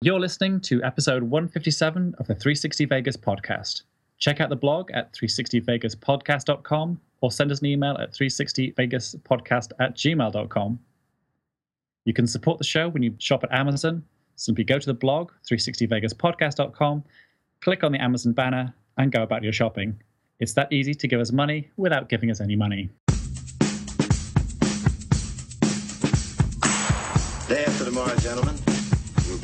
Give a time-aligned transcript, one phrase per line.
[0.00, 3.82] You're listening to episode 157 of the 360 Vegas podcast.
[4.18, 10.78] Check out the blog at 360vegaspodcast.com or send us an email at 360vegaspodcast at gmail.com.
[12.04, 14.04] You can support the show when you shop at Amazon.
[14.36, 17.02] Simply go to the blog, 360vegaspodcast.com,
[17.60, 20.00] click on the Amazon banner, and go about your shopping.
[20.38, 22.88] It's that easy to give us money without giving us any money.
[27.48, 28.54] Day after tomorrow, gentlemen,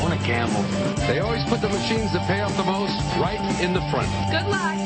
[0.00, 0.62] Want to gamble?
[1.06, 4.08] They always put the machines that pay off the most right in the front.
[4.30, 4.76] Good luck.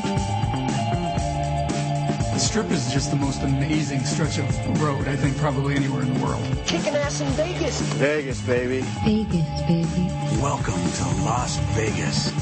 [2.32, 6.14] The Strip is just the most amazing stretch of road, I think, probably anywhere in
[6.14, 6.42] the world.
[6.64, 7.80] Kicking ass in Vegas.
[7.94, 8.80] Vegas, baby.
[9.04, 10.08] Vegas, baby.
[10.40, 12.32] Welcome to Las Vegas.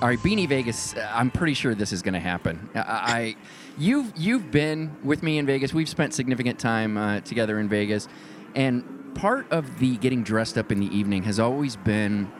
[0.00, 0.94] All right, Beanie Vegas.
[1.12, 2.68] I'm pretty sure this is going to happen.
[2.74, 3.36] I, I,
[3.78, 5.72] you've you've been with me in Vegas.
[5.72, 8.08] We've spent significant time uh, together in Vegas,
[8.54, 12.30] and part of the getting dressed up in the evening has always been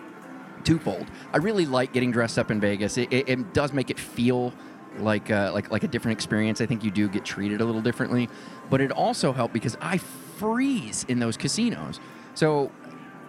[0.65, 1.07] twofold.
[1.33, 2.97] I really like getting dressed up in Vegas.
[2.99, 4.53] It, it, it does make it feel
[4.99, 6.61] like uh, like like a different experience.
[6.61, 8.29] I think you do get treated a little differently,
[8.71, 11.99] but it also helped because I freeze in those casinos.
[12.35, 12.71] So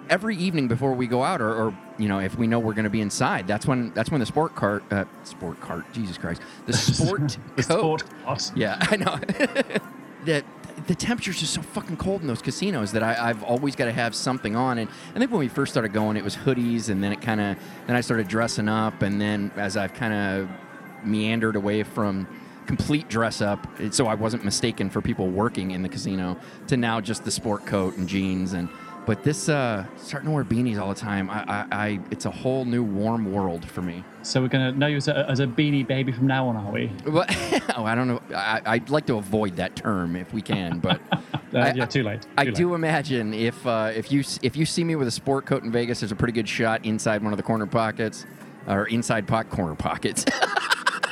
[0.09, 2.83] every evening before we go out, or, or you know, if we know we're going
[2.83, 6.41] to be inside, that's when that's when the sport cart, uh, sport cart, Jesus Christ,
[6.65, 8.01] the sport The coat.
[8.01, 8.51] sport.
[8.55, 9.15] Yeah, I know.
[10.25, 10.43] that
[10.87, 13.91] the temperature's just so fucking cold in those casinos that I, I've always got to
[13.91, 14.77] have something on.
[14.77, 17.39] And I think when we first started going, it was hoodies, and then it kind
[17.39, 20.49] of then I started dressing up, and then as I've kind of
[21.05, 22.27] meandered away from
[22.65, 26.37] complete dress up, so I wasn't mistaken for people working in the casino,
[26.67, 28.69] to now just the sport coat and jeans and.
[29.05, 32.31] But this uh, starting to wear beanies all the time, I, I, I it's a
[32.31, 34.01] whole new warm world for me.
[34.21, 36.55] So we're going to know you as a, as a beanie baby from now on,
[36.55, 36.89] are we?
[37.05, 37.25] Well,
[37.77, 38.21] oh, I don't know.
[38.35, 40.99] I, I'd like to avoid that term if we can, but
[41.53, 42.25] Uh, I- yeah, too late.
[42.35, 42.55] I late.
[42.55, 45.71] do imagine if uh, if you if you see me with a sport coat in
[45.71, 48.25] Vegas, there's a pretty good shot inside one of the corner pockets,
[48.67, 50.25] or inside pocket corner pockets.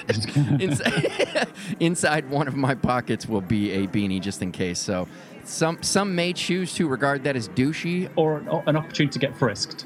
[0.59, 1.47] inside,
[1.79, 4.79] inside one of my pockets will be a beanie just in case.
[4.79, 5.07] So
[5.43, 8.09] some some may choose to regard that as douchey.
[8.15, 9.85] Or an, an opportunity to get frisked.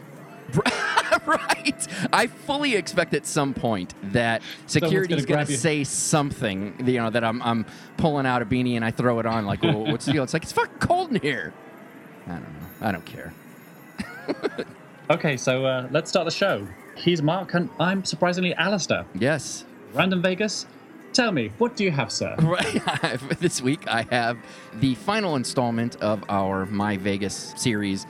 [1.28, 1.88] right.
[2.13, 7.24] I fully expect at some point that security's going to say something, you know, that
[7.24, 7.66] I'm, I'm
[7.97, 9.46] pulling out a beanie and I throw it on.
[9.46, 10.24] Like, well, what's the deal?
[10.24, 11.53] It's like, it's fucking cold in here.
[12.28, 12.68] I don't know.
[12.81, 13.34] I don't care.
[15.08, 16.68] Okay, so uh, let's start the show.
[16.96, 19.06] He's Mark, and I'm surprisingly Alistair.
[19.14, 19.64] Yes.
[19.94, 20.66] Random Vegas.
[21.14, 22.35] Tell me, what do you have, sir?
[22.40, 22.81] Right.
[23.40, 24.38] this week, I have
[24.74, 28.08] the final installment of our My Vegas series.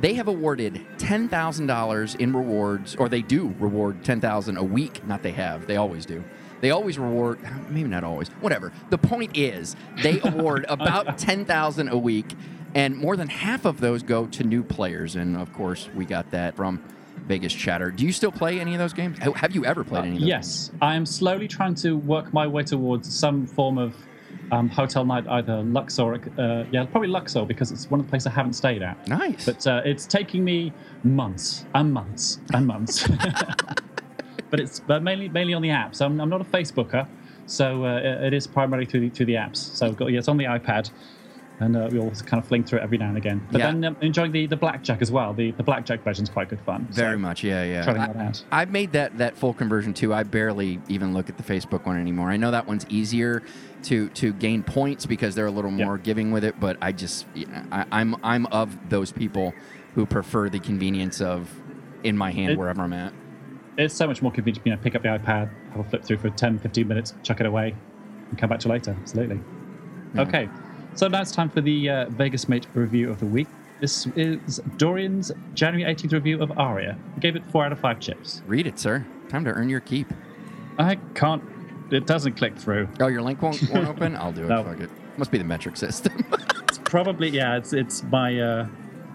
[0.00, 5.04] They have awarded $10,000 in rewards, or they do reward 10000 a week.
[5.06, 6.22] Not they have, they always do.
[6.60, 7.38] They always reward,
[7.68, 8.72] maybe not always, whatever.
[8.90, 12.26] The point is, they award about 10000 a week,
[12.74, 15.16] and more than half of those go to new players.
[15.16, 16.82] And of course, we got that from
[17.26, 17.90] Vegas Chatter.
[17.90, 19.18] Do you still play any of those games?
[19.18, 20.28] Have you ever played any of those?
[20.28, 23.94] Yes, I am slowly trying to work my way towards some form of
[24.50, 28.28] um, hotel night, either Luxor, uh, yeah, probably Luxor, because it's one of the places
[28.28, 29.06] I haven't stayed at.
[29.08, 29.44] Nice.
[29.44, 30.72] But uh, it's taking me
[31.04, 33.06] months and months and months.
[34.50, 36.00] but it's but mainly mainly on the apps.
[36.00, 37.06] I'm, I'm not a Facebooker,
[37.46, 39.56] so uh, it it is primarily through the, through the apps.
[39.56, 40.90] So I've got, yeah, it's on the iPad,
[41.60, 43.46] and uh, we all kind of fling through it every now and again.
[43.50, 43.66] But Yeah.
[43.72, 45.32] then um, enjoying the, the blackjack as well.
[45.34, 46.86] The the blackjack version's quite good fun.
[46.90, 47.82] Very So much, yeah, yeah.
[47.82, 48.44] Trying I, that out.
[48.52, 50.14] I've made that that full conversion too.
[50.14, 52.30] I barely even look at the Facebook one anymore.
[52.30, 53.42] I know that one's easier
[53.84, 55.84] to to gain points because they're a little Yeah.
[55.86, 56.58] more giving with it.
[56.60, 59.52] But I just, yeah, I, I'm I'm of those people
[59.94, 61.50] who prefer the convenience of
[62.04, 63.12] in my hand It- wherever I'm at.
[63.76, 66.18] It's so much more convenient, you know, pick up the iPad, have a flip through
[66.18, 67.76] for 10, 15 minutes, chuck it away,
[68.28, 68.96] and come back to later.
[69.00, 69.38] Absolutely.
[70.14, 70.22] Yeah.
[70.22, 70.48] Okay,
[70.98, 73.46] so now it's time for the uh, Vegas Mate review of the week.
[73.80, 76.98] This is Dorian's January 18th review of Aria.
[77.14, 78.42] He gave it four out of five chips.
[78.48, 79.06] Read it, sir.
[79.28, 80.08] Time to earn your keep.
[80.76, 81.44] I can't,
[81.92, 82.88] it doesn't click through.
[82.98, 84.16] Oh, your link won't, won't open.
[84.16, 84.48] I'll do it.
[84.48, 84.64] No.
[84.64, 84.90] Fuck it.
[85.16, 86.24] Must be the metric system.
[86.68, 88.66] It's probably, yeah, it's it's my, uh,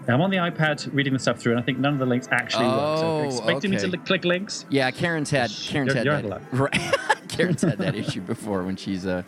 [0.08, 2.26] I'm on the iPad reading the stuff through, and I think none of the links
[2.32, 2.98] actually work.
[2.98, 4.66] So if you're Oh, expecting me to li- click links.
[4.70, 6.24] yeah, Karen's had Karen's You're- had you're that.
[6.32, 6.72] out of luck.
[6.72, 7.28] Right.
[7.28, 9.22] Karen's had that issue before when she's uh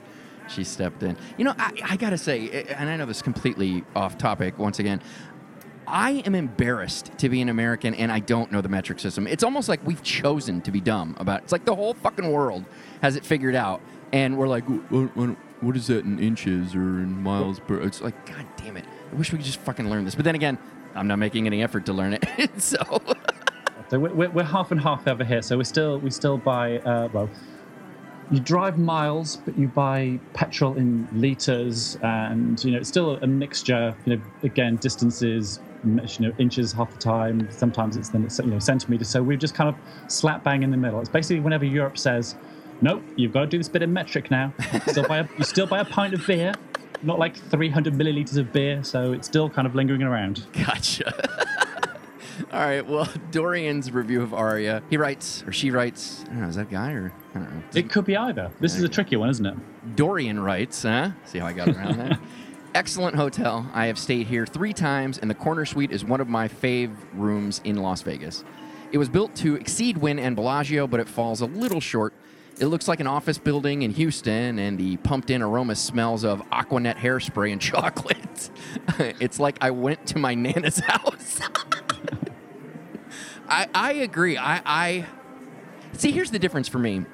[0.49, 1.17] she stepped in.
[1.37, 4.79] You know, I, I gotta say, and I know this is completely off topic once
[4.79, 5.01] again.
[5.87, 9.27] I am embarrassed to be an American and I don't know the metric system.
[9.29, 11.43] It's almost like we've chosen to be dumb about.
[11.45, 12.65] It's like the whole fucking world
[13.03, 13.81] has it figured out,
[14.13, 17.81] and we're like, what, is that in inches or in miles per?
[17.81, 18.85] It's like, god damn it!
[19.13, 20.15] I wish we could just fucking learn this.
[20.15, 20.59] But then again,
[20.95, 22.25] I'm not making any effort to learn it.
[22.61, 22.79] so
[23.89, 25.43] So we're, we're, we're half and half over here.
[25.43, 27.31] So we still we still buy uh, well.
[28.31, 33.27] You drive miles, but you buy petrol in liters, and you know it's still a
[33.27, 33.95] mixture.
[34.05, 37.49] You know, again, distances, you know, inches half the time.
[37.53, 39.09] Sometimes it's then you know centimeters.
[39.09, 39.77] So we've just kind of
[40.11, 41.01] slap bang in the middle.
[41.01, 42.35] It's basically whenever Europe says,
[42.81, 44.53] "Nope, you've got to do this bit in metric now."
[44.89, 46.53] Still buy a, you still buy a pint of beer,
[47.03, 48.83] not like 300 milliliters of beer.
[48.83, 50.47] So it's still kind of lingering around.
[50.53, 51.63] Gotcha.
[52.53, 52.87] All right.
[52.87, 54.83] Well, Dorian's review of Aria.
[54.91, 56.25] He writes, or she writes.
[56.25, 56.49] I don't know.
[56.49, 57.63] Is that guy or I don't know.
[57.75, 58.51] It could be either.
[58.61, 59.97] This is a tricky one, isn't it?
[59.97, 61.11] Dorian writes, huh?
[61.25, 62.21] See how I got around that?
[62.75, 63.71] Excellent hotel.
[63.73, 66.95] I have stayed here three times, and the corner suite is one of my fave
[67.15, 68.45] rooms in Las Vegas.
[68.93, 72.13] It was built to exceed Wynn and Bellagio, but it falls a little short.
[72.59, 76.43] It looks like an office building in Houston, and the pumped in aroma smells of
[76.51, 78.51] Aquanet hairspray and chocolate.
[79.21, 81.41] it's like I went to my Nana's house.
[83.49, 84.37] I, I agree.
[84.37, 85.07] I, I
[85.95, 86.11] see.
[86.11, 87.05] Here's the difference for me.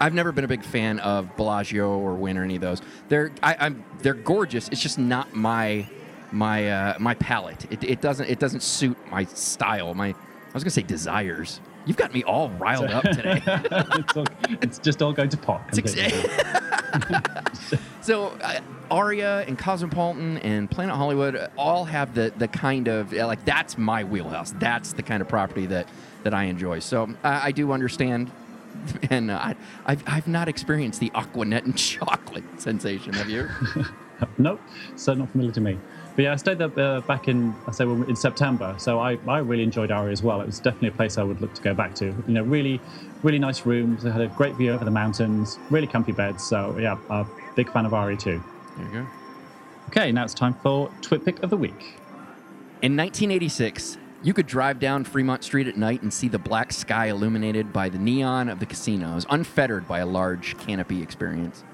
[0.00, 2.80] I've never been a big fan of Bellagio or Wynn or any of those.
[3.08, 4.68] They're I, I'm they're gorgeous.
[4.68, 5.86] It's just not my
[6.32, 7.70] my uh, my palate.
[7.70, 9.94] It, it doesn't it doesn't suit my style.
[9.94, 11.60] My I was gonna say desires.
[11.90, 13.42] You've got me all riled up today.
[13.46, 14.24] it's, all,
[14.62, 15.76] it's just all going to pot.
[15.76, 15.96] Ex-
[18.00, 18.60] so uh,
[18.92, 24.04] Aria and Cosmopolitan and Planet Hollywood all have the the kind of like that's my
[24.04, 24.52] wheelhouse.
[24.52, 25.88] That's the kind of property that
[26.22, 26.78] that I enjoy.
[26.78, 28.30] So uh, I do understand.
[29.10, 33.12] And uh, I, I've, I've not experienced the Aquanet and chocolate sensation.
[33.14, 33.48] Have you?
[34.38, 34.60] nope,
[34.94, 35.76] so not familiar to me.
[36.16, 39.38] But yeah, I stayed there uh, back in I say in September, so I, I
[39.38, 40.40] really enjoyed Aria as well.
[40.40, 42.06] It was definitely a place I would look to go back to.
[42.06, 42.80] You know, really,
[43.22, 44.02] really nice rooms.
[44.02, 46.44] They had a great view over the mountains, really comfy beds.
[46.44, 47.24] So yeah, a
[47.54, 48.42] big fan of Aria too.
[48.76, 49.06] There you go.
[49.88, 51.96] Okay, now it's time for Twit Pick of the Week.
[52.82, 57.06] In 1986, you could drive down Fremont Street at night and see the black sky
[57.06, 61.64] illuminated by the neon of the casinos, unfettered by a large canopy experience.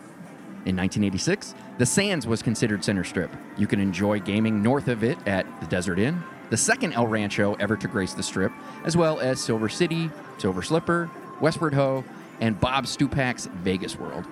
[0.66, 3.30] In 1986, the Sands was considered center strip.
[3.56, 6.20] You can enjoy gaming north of it at the Desert Inn,
[6.50, 8.50] the second El Rancho ever to grace the strip,
[8.84, 11.08] as well as Silver City, Silver Slipper,
[11.40, 12.02] Westward Ho,
[12.40, 14.26] and Bob Stupak's Vegas World.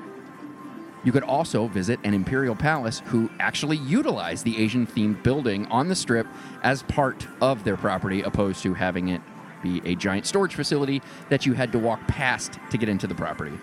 [1.05, 5.89] You could also visit an Imperial Palace who actually utilized the Asian themed building on
[5.89, 6.27] the strip
[6.65, 9.21] as part of their property, opposed to having it
[9.63, 13.15] be a giant storage facility that you had to walk past to get into the
[13.15, 13.57] property.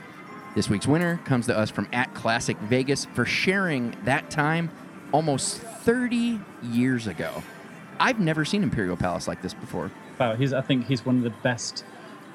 [0.53, 4.69] This week's winner comes to us from at Classic Vegas for sharing that time
[5.13, 7.41] almost 30 years ago.
[8.01, 9.91] I've never seen Imperial Palace like this before.
[10.19, 11.85] Wow, he's I think he's one of the best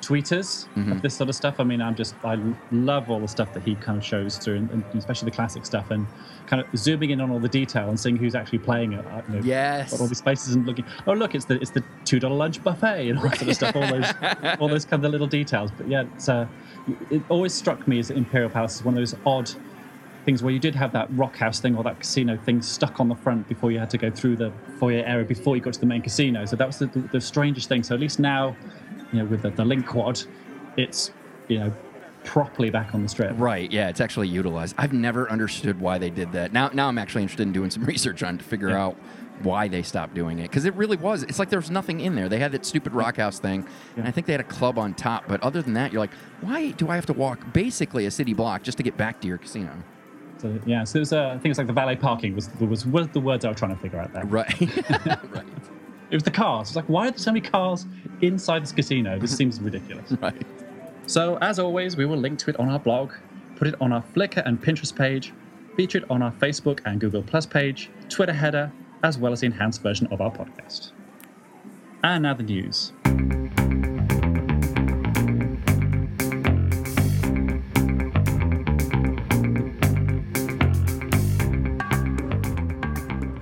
[0.02, 1.56] tweeters of this sort of stuff.
[1.58, 2.38] I mean, I'm just I
[2.70, 5.66] love all the stuff that he kind of shows through, and, and especially the classic
[5.66, 6.06] stuff, and
[6.46, 9.04] kind of zooming in on all the detail and seeing who's actually playing it.
[9.28, 9.98] You know, Yes.
[10.00, 10.84] all these places and looking.
[11.06, 13.56] Oh, look, it's the it's the two dollar lunch buffet and all that sort of
[13.56, 13.76] stuff.
[13.76, 14.12] All those
[14.60, 15.70] all those kind of little details.
[15.76, 16.46] But yeah, it's uh,
[17.10, 19.50] it always struck me as Imperial Palace is one of those odd
[20.24, 23.08] things where you did have that rock house thing or that casino thing stuck on
[23.08, 25.78] the front before you had to go through the foyer area before you got to
[25.78, 26.44] the main casino.
[26.44, 27.84] So that was the, the, the strangest thing.
[27.84, 28.56] So at least now,
[29.16, 30.22] you know, with the, the LINQ quad,
[30.76, 31.10] it's
[31.48, 31.72] you know
[32.24, 33.32] properly back on the strip.
[33.38, 34.74] Right, yeah, it's actually utilized.
[34.78, 36.52] I've never understood why they did that.
[36.52, 38.84] Now now I'm actually interested in doing some research on to figure Yeah.
[38.86, 38.96] out
[39.42, 42.14] why they stopped doing it because it really was it's like there was nothing in
[42.14, 43.68] there they had that stupid rock house thing
[43.98, 46.14] and i think they had a club on top but other than that you're like
[46.40, 49.28] why do i have to walk basically a city block just to get back to
[49.28, 49.70] your casino
[50.38, 52.86] So yeah, so it was, uh, I think it's like the valet parking was was
[52.86, 54.24] was the words I was trying to figure out there.
[54.24, 54.58] right
[55.30, 55.46] right
[56.08, 56.68] It was the cars.
[56.68, 57.86] It's like why are there so many cars
[58.20, 59.18] inside this casino?
[59.18, 60.12] This seems ridiculous.
[60.20, 60.40] right
[61.06, 63.12] So, as always, we will link to it on our blog,
[63.56, 65.32] put it on our Flickr and Pinterest page,
[65.76, 68.72] feature it on our Facebook and Google Plus page, Twitter header,
[69.02, 70.92] as well as the enhanced version of our podcast.
[72.02, 72.92] And now the news.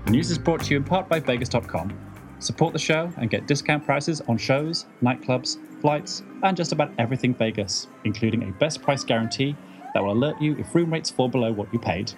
[0.05, 2.14] The news is brought to you in part by Vegas.com.
[2.45, 7.35] Support the show and get discount prices on shows, nightclubs, flights, and just about everything
[7.35, 9.57] Vegas, including a best price guarantee
[9.95, 12.13] that will alert you if room rates fall below what you paid.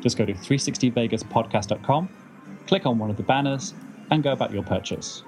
[0.00, 2.08] Just go to 360vegaspodcast.com,
[2.66, 3.74] click on one of the banners,
[4.10, 5.18] and go about your purchase.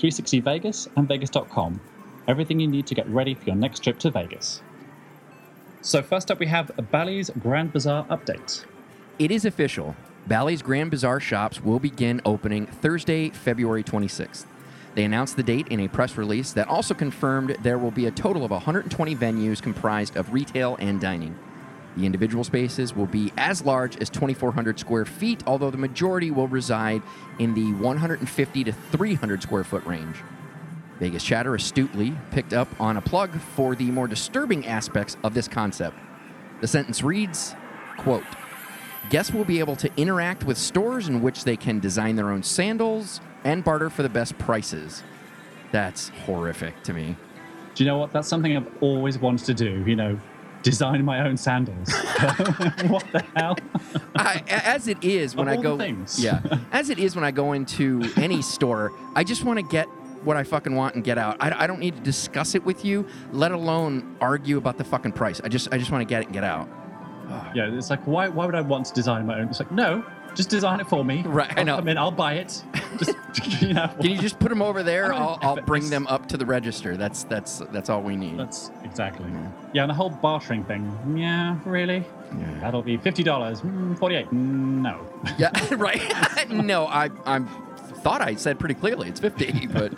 [0.00, 1.80] 360 Vegas and Vegas.com.
[2.26, 4.62] Everything you need to get ready for your next trip to Vegas.
[5.82, 8.64] So, first up, we have Bally's Grand Bazaar update.
[9.20, 9.94] it is official
[10.26, 14.46] Bally's Grand Bazaar shops will begin opening Thursday, February 26th.
[14.96, 18.10] They announced the date in a press release that also confirmed there will be a
[18.10, 21.38] total of 120 venues comprised of retail and dining.
[21.96, 26.48] The individual spaces will be as large as 2,400 square feet, although the majority will
[26.48, 27.02] reside
[27.38, 30.16] in the 150 to 300 square foot range.
[30.98, 35.46] Vegas Chatter astutely picked up on a plug for the more disturbing aspects of this
[35.46, 35.96] concept.
[36.60, 37.54] The sentence reads,
[37.98, 38.24] quote,
[39.10, 42.42] Guests will be able to interact with stores in which they can design their own
[42.42, 45.02] sandals and barter for the best prices.
[45.70, 47.16] That's horrific to me.
[47.74, 48.12] Do you know what?
[48.12, 49.84] That's something I've always wanted to do.
[49.86, 50.20] You know,
[50.62, 51.88] design my own sandals.
[52.88, 53.56] what the hell?
[54.16, 56.18] I, as it is when Of I go, things.
[56.22, 56.40] yeah,
[56.72, 59.86] as it is when I go into any store, I just want to get
[60.24, 61.36] what I fucking want and get out.
[61.38, 65.12] I, I don't need to discuss it with you, let alone argue about the fucking
[65.12, 65.40] price.
[65.44, 66.68] I just, I just want to get it and get out.
[67.54, 68.28] Yeah, it's like why?
[68.28, 69.48] Why would I want to design my own?
[69.48, 70.04] It's like no,
[70.34, 71.22] just design it for me.
[71.26, 71.76] Right, I I'll know.
[71.76, 72.62] come in, I'll buy it.
[72.98, 73.14] Just
[73.62, 73.88] you know.
[74.00, 75.12] Can you just put them over there?
[75.12, 76.96] I I'll, I'll bring them up to the register.
[76.96, 78.38] That's that's that's all we need.
[78.38, 79.26] That's exactly.
[79.72, 80.96] Yeah, and the whole bartering thing.
[81.16, 82.04] Yeah, really?
[82.38, 82.58] Yeah.
[82.60, 83.60] That'll be fifty dollars.
[83.60, 84.26] Mm, Forty-eight.
[84.26, 85.00] Mm, No.
[85.38, 86.48] Yeah, right.
[86.50, 87.46] no, I I'm
[88.02, 89.92] thought I said pretty clearly it's 50, but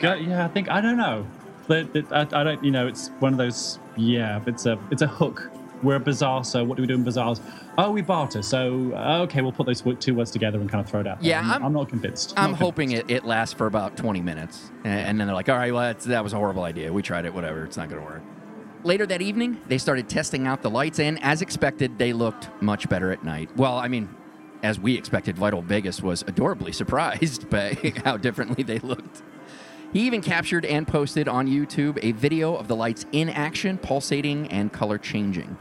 [0.00, 1.26] Go- yeah, I think I don't know.
[1.70, 2.62] I, I don't.
[2.64, 3.78] You know, it's one of those.
[3.96, 5.50] Yeah, it's a it's a hook.
[5.82, 7.42] We're a bazaar, so what do we do in bazaars?
[7.76, 8.40] Oh, we barter.
[8.40, 11.20] So uh, okay, we'll put those two words together and kind of throw it out.
[11.20, 11.28] there.
[11.30, 12.32] Yeah, I'm, I'm- not convinced.
[12.38, 13.10] I'm Not hoping convinced.
[13.10, 14.70] it, it lasts for about 20 minutes.
[14.84, 16.90] And, and then they're like, all right, well, that's, that was a horrible idea.
[16.90, 17.64] We tried it, whatever.
[17.64, 18.22] It's not going to work.
[18.82, 22.88] Later that evening, they started testing out the lights, and as expected, they looked much
[22.88, 23.54] better at night.
[23.56, 24.08] Well, I mean,
[24.62, 29.22] as we expected, Vital Vegas was adorably surprised by how differently they looked.
[29.94, 34.48] He even captured and posted on YouTube a video of the lights in action, pulsating
[34.48, 35.56] and color changing.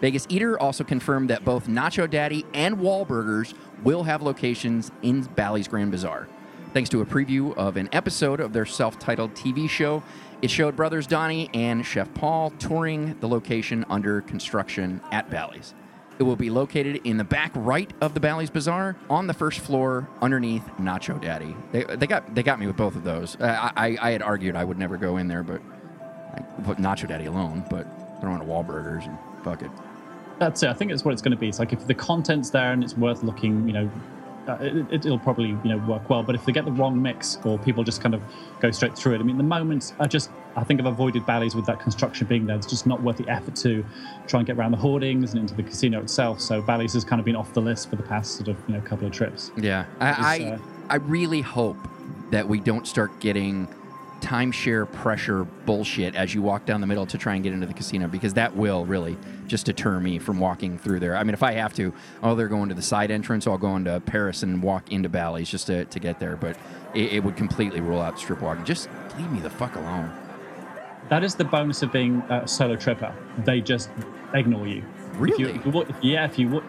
[0.00, 5.68] Vegas Eater also confirmed that both Nacho Daddy and Wahlburgers will have locations in Bally's
[5.68, 6.26] Grand Bazaar.
[6.74, 10.02] Thanks to a preview of an episode of their self titled TV show,
[10.42, 15.74] it showed brothers Donnie and Chef Paul touring the location under construction at Bally's.
[16.20, 19.60] It will be located in the back right of the Bally's Bazaar on the first
[19.60, 21.56] floor underneath Nacho Daddy.
[21.72, 23.40] They, they, got, they got me with both of those.
[23.40, 25.62] I, I, I had argued I would never go in there, but
[26.34, 27.86] I put Nacho Daddy alone, but
[28.20, 29.70] throw in a Wahlburgers and fuck it.
[30.38, 30.68] That's it.
[30.68, 31.48] I think it's what it's going to be.
[31.48, 33.90] It's like if the content's there and it's worth looking, you know,
[34.48, 36.22] uh, it, it'll probably you know work well.
[36.22, 38.22] But if they get the wrong mix or people just kind of
[38.60, 41.54] go straight through it, I mean, the moment I just I think I've avoided Bally's
[41.54, 42.56] with that construction being there.
[42.56, 43.84] It's just not worth the effort to
[44.26, 46.40] try and get around the hoardings and into the casino itself.
[46.40, 48.74] So Bally's has kind of been off the list for the past sort of you
[48.74, 49.52] know couple of trips.
[49.56, 51.76] Yeah, I I, uh, I really hope
[52.30, 53.68] that we don't start getting
[54.20, 57.74] timeshare pressure bullshit as you walk down the middle to try and get into the
[57.74, 61.16] casino because that will really just deter me from walking through there.
[61.16, 63.76] I mean, if I have to, oh, they're going to the side entrance, I'll go
[63.76, 66.36] into Paris and walk into Bally's just to, to get there.
[66.36, 66.56] But
[66.94, 68.64] it, it would completely rule out strip walking.
[68.64, 70.12] Just leave me the fuck alone.
[71.08, 73.14] That is the bonus of being a solo tripper.
[73.38, 73.90] They just
[74.34, 74.84] ignore you.
[75.14, 75.54] Really?
[75.54, 76.62] if you yeah, if you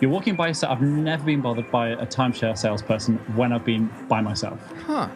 [0.00, 3.90] you're walking by yourself, I've never been bothered by a timeshare salesperson when I've been
[4.08, 4.60] by myself.
[4.86, 5.08] Huh.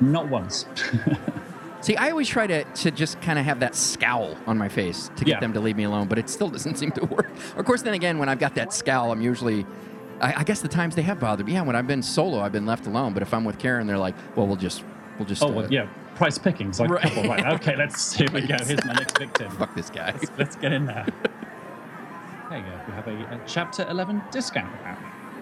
[0.00, 0.66] Not once.
[1.80, 5.10] See, I always try to, to just kind of have that scowl on my face
[5.16, 5.40] to get Yeah.
[5.40, 7.30] them to leave me alone, but it still doesn't seem to work.
[7.56, 9.66] Of course, then again, when I've got that scowl, I'm usually,
[10.20, 11.52] I, I guess the times they have bothered me.
[11.52, 13.12] Yeah, when I've been solo, I've been left alone.
[13.12, 14.82] But if I'm with Karen, they're like, well, we'll just,
[15.18, 15.86] we'll just, oh, uh, well, yeah.
[16.14, 16.72] Price picking.
[16.72, 17.04] So Right.
[17.16, 17.28] right.
[17.28, 17.46] right.
[17.60, 18.56] Okay, let's here we go.
[18.64, 19.50] Here's my next victim.
[19.52, 20.12] fuck this guy.
[20.12, 21.06] Let's, let's get in there.
[22.48, 22.80] There you go.
[22.86, 24.72] We have a, a chapter 11 discount.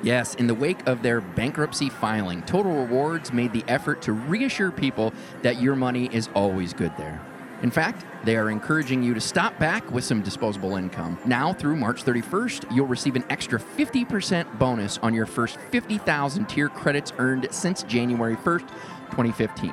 [0.02, 4.72] Yes, in the wake of their bankruptcy filing, Total Rewards made the effort to reassure
[4.72, 7.24] people that your money is always good there.
[7.62, 11.16] In fact, they are encouraging you to stop back with some disposable income.
[11.24, 16.68] Now, through March 31st, you'll receive an extra 50% bonus on your first 50,000 tier
[16.68, 18.68] credits earned since January 1st,
[19.10, 19.72] 2015.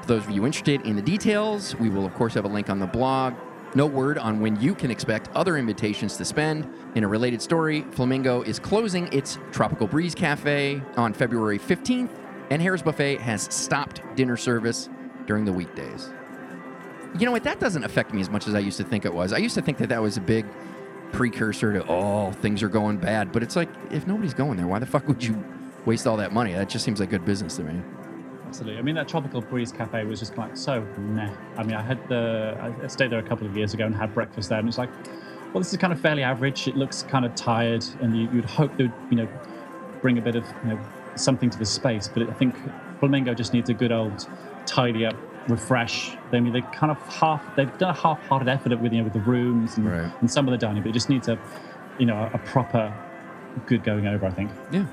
[0.00, 2.68] For those of you interested in the details, we will, of course, have a link
[2.68, 3.34] on the blog.
[3.76, 6.72] No word on when you can expect other invitations to spend.
[6.94, 12.10] In a related story, Flamingo is closing its Tropical Breeze Cafe on February 15th,
[12.50, 14.88] and Harrah's Buffet has stopped dinner service
[15.26, 16.12] during the weekdays.
[17.18, 17.42] You know what?
[17.42, 19.32] That doesn't affect me as much as I used to think it was.
[19.32, 20.46] I used to think that that was a big
[21.10, 23.32] precursor to, oh, things are going bad.
[23.32, 25.42] But it's like, if nobody's going there, why the fuck would you
[25.84, 26.52] waste all that money?
[26.52, 27.80] That just seems like good business to me.
[28.54, 28.78] Absolutely.
[28.78, 31.28] I mean, that Tropical Breeze Cafe was just like so meh.
[31.56, 34.14] I mean, I had the, I stayed there a couple of years ago and had
[34.14, 34.90] breakfast there, and it's like,
[35.52, 36.68] well, this is kind of fairly average.
[36.68, 39.28] It looks kind of tired, and you, you'd hope they'd, you know,
[40.00, 40.78] bring a bit of, you know,
[41.16, 42.06] something to the space.
[42.06, 42.54] But I think
[43.00, 44.24] Flamingo just needs a good old
[44.66, 45.16] tidy up,
[45.48, 46.16] refresh.
[46.32, 49.14] I mean, they kind of half, they've done a half-hearted effort with, you know, with
[49.14, 50.12] the rooms and, Right.
[50.20, 51.36] and some of the dining, but it just needs a,
[51.98, 52.94] you know, a proper
[53.66, 54.52] good going over, I think.
[54.70, 54.86] Yeah.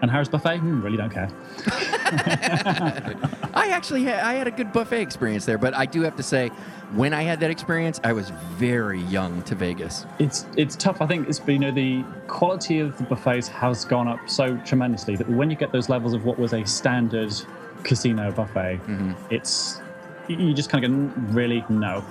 [0.00, 1.28] And Harrah's Buffet, hmm, really don't care.
[3.54, 6.22] I actually had, I had a good buffet experience there, but I do have to
[6.22, 6.48] say,
[6.94, 10.06] when I had that experience, I was very young to Vegas.
[10.18, 11.00] It's it's tough.
[11.02, 15.16] I think it's you know the quality of the buffets has gone up so tremendously
[15.16, 17.32] that when you get those levels of what was a standard
[17.84, 19.12] casino buffet, Mm-hmm.
[19.34, 19.80] it's
[20.28, 22.02] you- you just kind of go really no.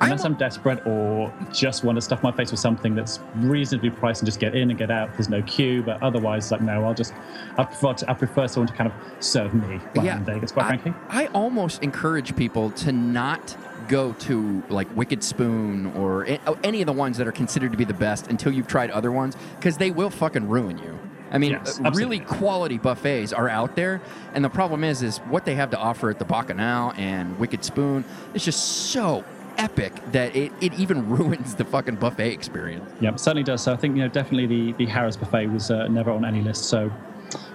[0.00, 4.20] Unless I'm, desperate or just want to stuff my face with something that's reasonably priced
[4.20, 5.12] and just get in and get out.
[5.12, 7.14] There's no queue, but otherwise, like no, I'll just
[7.56, 10.52] I prefer to, I prefer someone to kind of serve me I'm Vegas.
[10.52, 13.56] Quite I, frankly, I almost encourage people to not
[13.88, 16.26] go to like Wicked Spoon or
[16.64, 19.12] any of the ones that are considered to be the best until you've tried other
[19.12, 20.98] ones because they will fucking ruin you.
[21.30, 24.00] I mean, Yes, uh, really quality buffets are out there,
[24.32, 27.64] and the problem is, is what they have to offer at the Bacchanal and Wicked
[27.64, 29.24] Spoon is just so
[29.58, 32.90] epic that it, it even ruins the fucking buffet experience.
[33.00, 33.62] yeah, it certainly does.
[33.62, 36.42] So I think you know definitely the the Harrah's buffet was uh, never on any
[36.42, 36.64] list.
[36.64, 36.90] So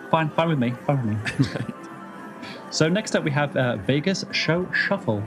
[0.10, 1.74] fine, fine with me, fine with me.
[2.72, 5.24] so next up we have uh, Vegas Show Shuffle.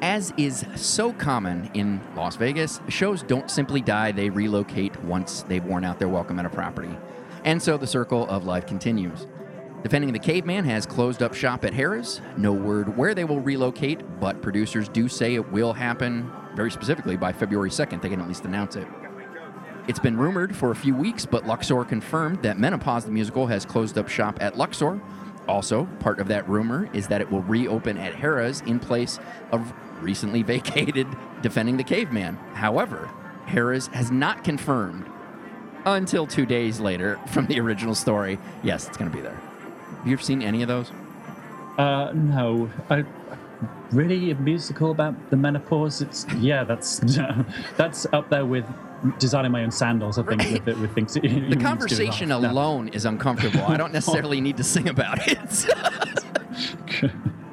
[0.00, 5.64] As is so common in Las Vegas, shows don't simply die, they relocate once they've
[5.64, 6.90] worn out their welcome at a property.
[7.44, 9.28] And so the circle of life continues.
[9.82, 12.20] Defending the Caveman has closed up shop at Harrah's.
[12.36, 17.16] No word where they will relocate, but producers do say it will happen very specifically
[17.16, 18.00] by February 2nd.
[18.00, 18.86] They can at least announce it.
[19.88, 23.64] It's been rumored for a few weeks, but Luxor confirmed that Menopause the Musical has
[23.64, 25.00] closed up shop at Luxor.
[25.48, 29.18] Also, part of that rumor is that it will reopen at Harrah's in place
[29.50, 31.08] of recently vacated
[31.42, 32.36] Defending the Caveman.
[32.54, 33.10] However,
[33.46, 35.10] Harrah's has not confirmed
[35.84, 38.38] until two days later from the original story.
[38.62, 39.40] Yes, it's going to be there.
[40.02, 40.90] Have you ever seen any of those?
[41.78, 43.04] Uh, no, I,
[43.92, 46.02] really a musical about the menopause.
[46.02, 46.98] It's yeah, that's
[47.76, 48.64] that's up there with
[49.18, 50.18] designing my own sandals.
[50.18, 50.66] I think Right.
[50.66, 51.14] with, with things.
[51.22, 53.62] The conversation alone is uncomfortable.
[53.64, 55.66] I don't necessarily need to sing about it.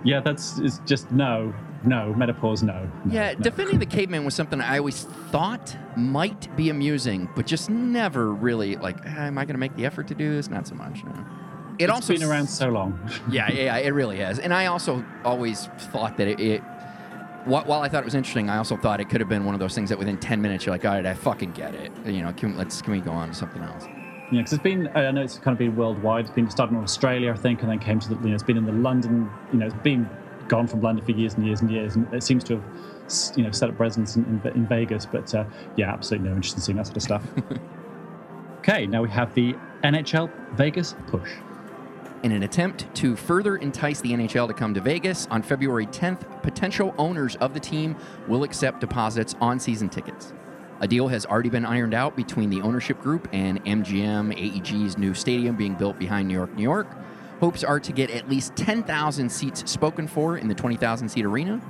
[0.04, 1.54] yeah, that's it's just no,
[1.84, 2.64] no menopause.
[2.64, 2.90] No.
[3.06, 3.40] no, Yeah, no.
[3.40, 8.76] defending the caveman was something I always thought might be amusing, but just never really
[8.76, 8.98] like.
[9.06, 10.50] "Ah, Am I going to make the effort to do this?
[10.50, 11.04] Not so much.
[11.04, 11.14] No.
[11.80, 13.00] It It's also been around so long.
[13.32, 14.38] Yeah, yeah, it really has.
[14.40, 16.40] And I also always thought that it.
[16.40, 16.62] it
[17.46, 19.60] while I thought it was interesting, I also thought it could have been one of
[19.60, 21.92] those things that within ten minutes you're like, all right, I fucking get it.
[22.06, 23.86] You know, can, let's can we go on to something else?
[24.32, 26.26] Yeah, because it's been, I know it's kind of been worldwide.
[26.26, 28.44] It's been started in Australia, I think, and then came to the, you know, it's
[28.44, 30.08] been in the London, you know, it's been
[30.48, 33.44] gone from London for years and years and years, and it seems to have, you
[33.44, 35.06] know, set up presence in, in, in Vegas.
[35.06, 35.46] But uh,
[35.78, 37.24] yeah, absolutely no interest in seeing that sort of stuff.
[38.60, 41.32] okay, now we have the NHL Vegas push.
[42.22, 46.42] In an attempt to further entice the NHL to come to Vegas on February 10th,
[46.42, 47.96] potential owners of the team
[48.28, 50.34] will accept deposits on season tickets.
[50.82, 55.14] A deal has already been ironed out between the ownership group and MGM AEG's new
[55.14, 56.88] stadium being built behind New York, New York.
[57.40, 61.62] Hopes are to get at least 10,000 seats spoken for in the 20,000 seat arena.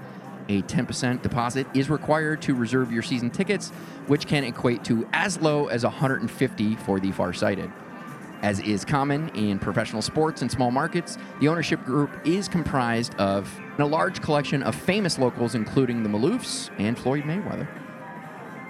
[0.48, 3.70] A 10% deposit is required to reserve your season tickets,
[4.08, 7.72] which can equate to as low as 150 for the farsighted.
[8.42, 13.54] As is common in professional sports and small markets, the ownership group is comprised of
[13.78, 17.68] a large collection of famous locals, including the Maloofs and Floyd Mayweather.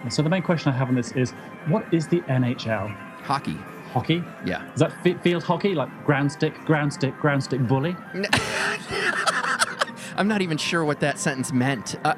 [0.10, 1.32] So the main question I have on this is,
[1.68, 2.96] what is the NHL?
[3.22, 3.58] Hockey.
[3.92, 4.24] Hockey?
[4.46, 4.72] Yeah.
[4.74, 7.96] Is that fi- field hockey, like ground stick, ground stick, ground stick bully?
[10.16, 11.96] I'm not even sure what that sentence meant.
[12.06, 12.14] Uh,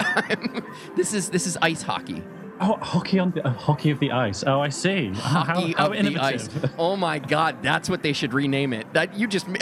[0.95, 2.23] this is this is ice hockey.
[2.63, 4.43] Oh, hockey on the uh, hockey of the ice.
[4.45, 5.07] Oh, I see.
[5.15, 6.47] How- Hockey how, of the ice.
[6.47, 6.71] innovative.
[6.77, 8.91] Oh my God, that's what they should rename it.
[8.93, 9.47] That you just.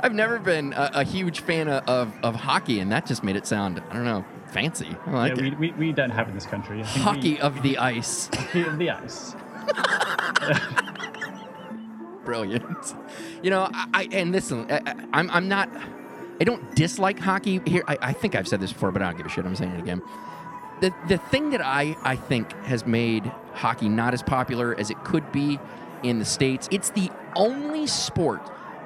[0.00, 3.36] I've never been a, a huge fan of, of, of hockey, and that just made
[3.36, 4.96] it sound I don't know fancy.
[5.06, 6.82] I like Yeah, we, we, we don't have it in this country.
[6.82, 8.28] Hockey We, of the ice.
[8.32, 9.34] hockey of the ice.
[12.24, 12.94] brilliant.
[13.42, 15.68] You know, I, I and listen, I, I- I'm I'm not.
[16.40, 17.84] I don't dislike hockey here.
[17.86, 19.44] I, I think I've said this before, but I don't give a shit.
[19.46, 20.02] I'm saying it again.
[20.84, 25.02] The the thing that I I think has made hockey not as popular as it
[25.02, 25.58] could be
[26.02, 26.68] in the states.
[26.70, 28.42] It's the only sport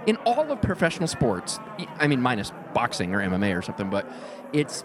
[0.06, 1.58] in all of professional sports.
[1.98, 4.08] I mean, minus boxing or MMA or something, but
[4.52, 4.84] it's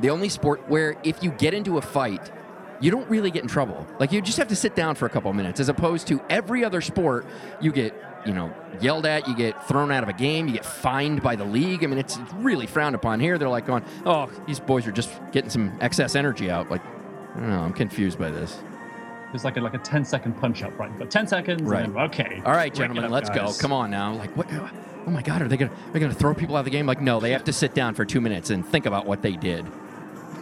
[0.00, 2.32] the only sport where if you get into a fight,
[2.80, 3.86] you don't really get in trouble.
[4.00, 6.64] Like you just have to sit down for a couple minutes, as opposed to every
[6.64, 7.26] other sport,
[7.60, 7.94] you get
[8.26, 11.36] you know yelled at, you get thrown out of a game, you get fined by
[11.36, 11.84] the league.
[11.84, 13.20] I mean, it's really frowned upon.
[13.20, 16.82] Here, they're like going, "Oh, these boys are just getting some excess energy out." Like,
[17.34, 18.58] I don't know, I'm confused by this.
[19.32, 20.90] It's like a like a 10 second punch up, right?
[20.98, 21.62] You've 10 seconds.
[21.62, 21.92] Right.
[21.92, 22.40] Then, okay.
[22.44, 23.52] All right, gentlemen, up, let's go.
[23.58, 24.14] Come on now.
[24.14, 24.46] Like, what?
[25.06, 26.86] Oh my God, are they gonna are they gonna throw people out of the game?
[26.86, 29.32] Like, no, they have to sit down for two minutes and think about what they
[29.32, 29.66] did.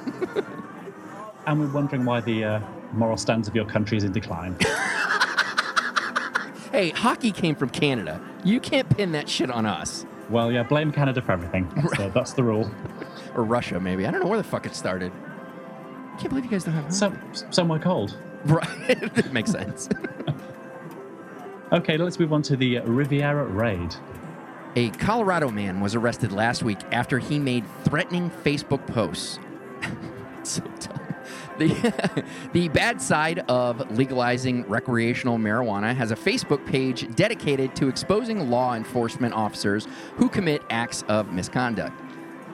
[1.46, 2.60] And we're wondering why the uh,
[2.92, 4.56] moral standards of your country is in decline.
[6.72, 8.20] hey, hockey came from Canada.
[8.44, 10.04] You can't pin that shit on us.
[10.30, 11.70] Well, yeah, blame Canada for everything.
[11.76, 12.70] That's, the, that's the rule.
[13.34, 14.06] Or Russia, maybe.
[14.06, 15.12] I don't know where the fuck it started.
[15.12, 17.12] I can't believe you guys don't have So,
[17.50, 18.16] somewhere cold.
[18.44, 19.14] Right.
[19.14, 19.88] that makes sense.
[21.72, 23.94] Okay, let's move on to the Riviera raid.
[24.76, 29.38] A Colorado man was arrested last week after he made threatening Facebook posts.
[30.42, 31.01] so dumb.
[31.58, 38.50] The, the bad side of legalizing recreational marijuana has a Facebook page dedicated to exposing
[38.50, 39.86] law enforcement officers
[40.16, 41.98] who commit acts of misconduct.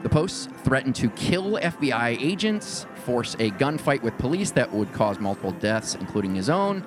[0.02, 5.18] The posts threaten to kill FBI agents, force a gunfight with police that would cause
[5.18, 6.84] multiple deaths, including his own,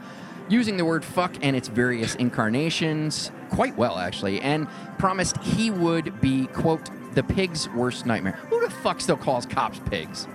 [0.47, 6.21] using the word fuck and its various incarnations quite well, actually, and promised he would
[6.21, 8.33] be, quote, the pig's worst nightmare.
[8.49, 10.27] Who the fuck still calls cops pigs?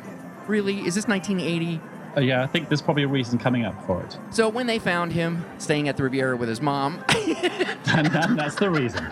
[0.46, 0.78] Really?
[0.86, 1.80] Is this 1980?
[2.16, 4.16] Uh, yeah, I think there's probably a reason coming up for it.
[4.30, 7.04] So when they found him staying at the Riviera with his mom,
[7.88, 9.06] And, and that's the reason.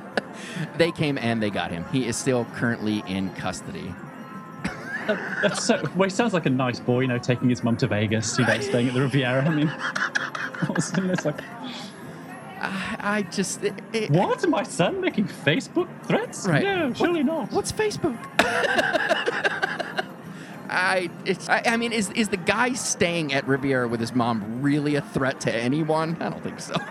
[0.78, 1.84] they came and they got him.
[1.92, 3.94] He is still currently in custody.
[5.06, 7.86] That's so, well, he sounds like a nice boy, you know, taking his mum to
[7.88, 9.44] Vegas, you know, staying at the Riviera.
[9.44, 9.72] I mean,
[11.08, 11.24] this?
[11.24, 11.40] Like,
[12.60, 13.64] I, I just.
[13.64, 14.48] it- it- what?
[14.48, 16.46] My son making Facebook threats?
[16.46, 16.62] Right.
[16.62, 17.50] No, surely not.
[17.50, 18.16] What's Facebook?
[20.72, 24.62] I, it's, I, I mean, is is the guy staying at Riviera with his mom
[24.62, 26.16] really a threat to anyone?
[26.20, 26.74] I don't think so.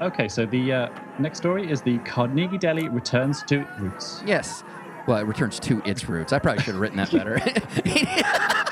[0.00, 0.88] Okay, so the uh,
[1.20, 4.20] next story is the Carnegie Deli returns to its roots.
[4.26, 4.64] yes.
[5.06, 6.32] Well, it returns to its roots.
[6.32, 7.38] I probably should have written that better.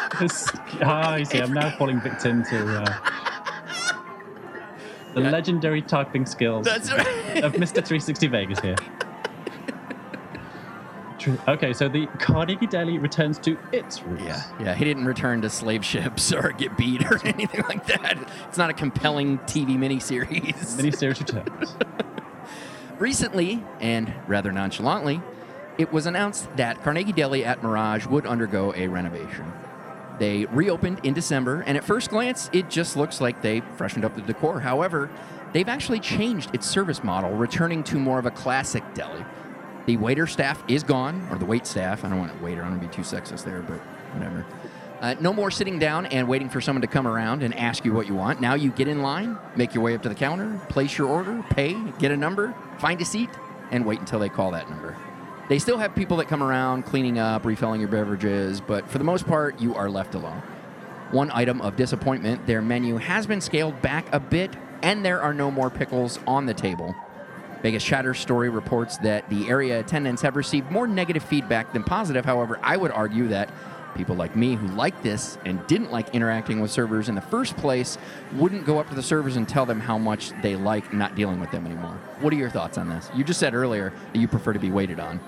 [0.83, 2.99] Ah, you see, I'm now falling victim to uh,
[5.15, 5.31] the Yeah.
[5.31, 7.43] legendary typing skills That's right.
[7.45, 7.75] of Mr.
[7.75, 8.77] 360 Vegas here.
[11.21, 11.39] True.
[11.47, 14.23] Okay, so the Carnegie Deli returns to its roots.
[14.25, 14.75] Yeah, yeah.
[14.75, 18.17] He didn't return to slave ships or get beat or anything like that.
[18.49, 20.55] It's not a compelling TV miniseries.
[20.81, 21.77] Miniseries returns.
[22.99, 25.21] Recently, and rather nonchalantly,
[25.77, 29.53] it was announced that Carnegie Deli at Mirage would undergo a renovation.
[30.19, 34.15] They reopened in December, and at first glance, it just looks like they freshened up
[34.15, 34.61] the decor.
[34.61, 35.11] However,
[35.53, 39.25] they've actually changed its service model, returning to more of a classic deli.
[39.87, 42.05] The waiter staff is gone, or the wait staff.
[42.05, 43.79] I don't want to waiter, I don't want to be too sexist there, but
[44.15, 44.47] whatever.
[45.01, 47.93] Uh, no more sitting down and waiting for someone to come around and ask you
[47.93, 48.41] what you want.
[48.41, 51.43] Now you get in line, make your way up to the counter, place your order,
[51.49, 53.31] pay, get a number, find a seat,
[53.71, 54.95] and wait until they call that number.
[55.49, 59.05] They still have people that come around cleaning up, refilling your beverages, but for the
[59.05, 60.43] most part, you are left alone.
[61.13, 65.35] One item of disappointment their menu has been scaled back a bit, and there are
[65.35, 66.95] no more pickles on the table.
[67.63, 72.25] Vegas Chatter Story reports that the area attendants have received more negative feedback than positive.
[72.25, 73.51] However, I would argue that
[73.95, 77.57] people like me who like this and didn't like interacting with servers in the first
[77.57, 77.99] place
[78.35, 81.41] wouldn't go up to the servers and tell them how much they like not dealing
[81.41, 81.99] with them anymore.
[82.21, 83.11] What are your thoughts on this?
[83.15, 85.21] You just said earlier that you prefer to be waited on.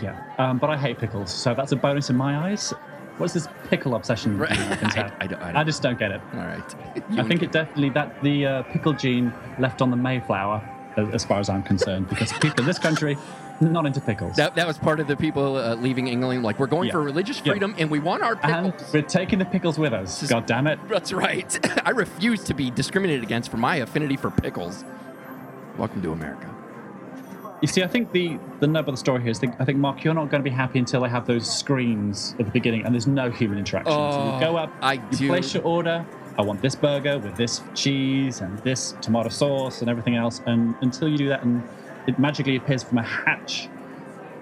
[0.00, 2.72] Yeah, um, but I hate pickles, so that's a bonus in my eyes.
[3.16, 4.38] What's this pickle obsession?
[4.38, 4.52] Right.
[4.56, 6.20] I- I don't- I I don't- just don't get it.
[6.34, 6.74] All right.
[7.18, 10.62] I think it definitely that the uh, pickle gene left on the Mayflower,
[10.98, 13.16] as, as far as I'm concerned, because people in this country
[13.60, 14.36] not into pickles.
[14.36, 16.42] that, that was part of the people uh, leaving England.
[16.42, 16.92] Like, we're going Yeah.
[16.92, 17.52] for religious Yeah.
[17.52, 18.92] freedom and we want our and pickles.
[18.92, 20.28] we're taking the pickles with us.
[20.28, 20.78] God damn it!
[20.88, 21.58] That's right.
[21.86, 24.84] I refuse to be discriminated against for my affinity for pickles.
[25.76, 26.54] Welcome to America.
[27.60, 29.78] You see, I think the the nub of the story here is think, I think
[29.78, 32.84] Mark, you're not going to be happy until they have those screens at the beginning
[32.84, 33.90] and there's no human interaction.
[33.92, 36.06] so Oh, you go up, I you do- place your order.
[36.38, 40.40] I want this burger with this cheese and this tomato sauce and everything else.
[40.46, 41.62] And until you do that, and
[42.06, 43.68] it magically appears from a hatch,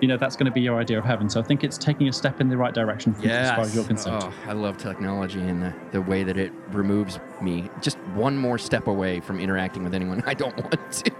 [0.02, 1.30] you know that's going to be your idea of heaven.
[1.30, 3.74] So I think it's taking a step in the right direction from, as far as
[3.74, 4.24] you're concerned.
[4.24, 8.58] Oh, I love technology and the, the way that it removes me just one more
[8.58, 11.10] step away from interacting with anyone I don't want to.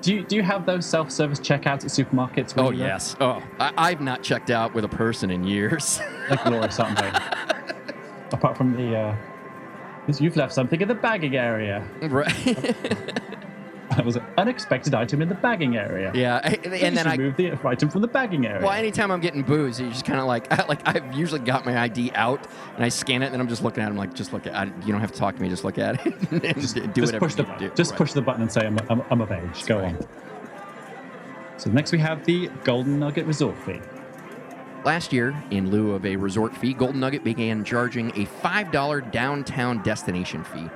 [0.00, 2.54] Do you do you have those self-service checkouts at supermarkets?
[2.56, 3.16] Oh, yes.
[3.20, 6.00] Oh, I, I've not checked out with a person in years.
[6.30, 7.00] like glorious, aren't?
[8.32, 9.16] Apart from the, uh,
[10.18, 11.86] you've left something in the bagging area.
[12.02, 12.74] right.
[13.96, 16.12] That was an unexpected item in the bagging area.
[16.14, 16.40] yeah.
[16.44, 17.16] I- And then I.
[17.16, 18.62] remove the item from the bagging area.
[18.62, 21.76] Well, anytime I'm getting booze, you just kind of like, like I've usually got my
[21.76, 22.46] ID out
[22.76, 23.90] and I scan it, and then I'm just looking at it.
[23.90, 24.54] I'm like, just look at.
[24.54, 25.48] I, you don't have to talk to me.
[25.48, 26.14] Just look at it.
[26.30, 27.68] and do just whatever push the do.
[27.74, 27.98] just Right.
[27.98, 29.66] push the button and say I'm, I'm, I'm of age.
[29.66, 29.96] Go right.
[29.96, 30.06] on.
[31.56, 33.80] So next we have the Golden Nugget Resort fee.
[34.82, 39.82] Last year, in lieu of a resort fee, Golden Nugget began charging a $5 downtown
[39.82, 40.70] destination fee.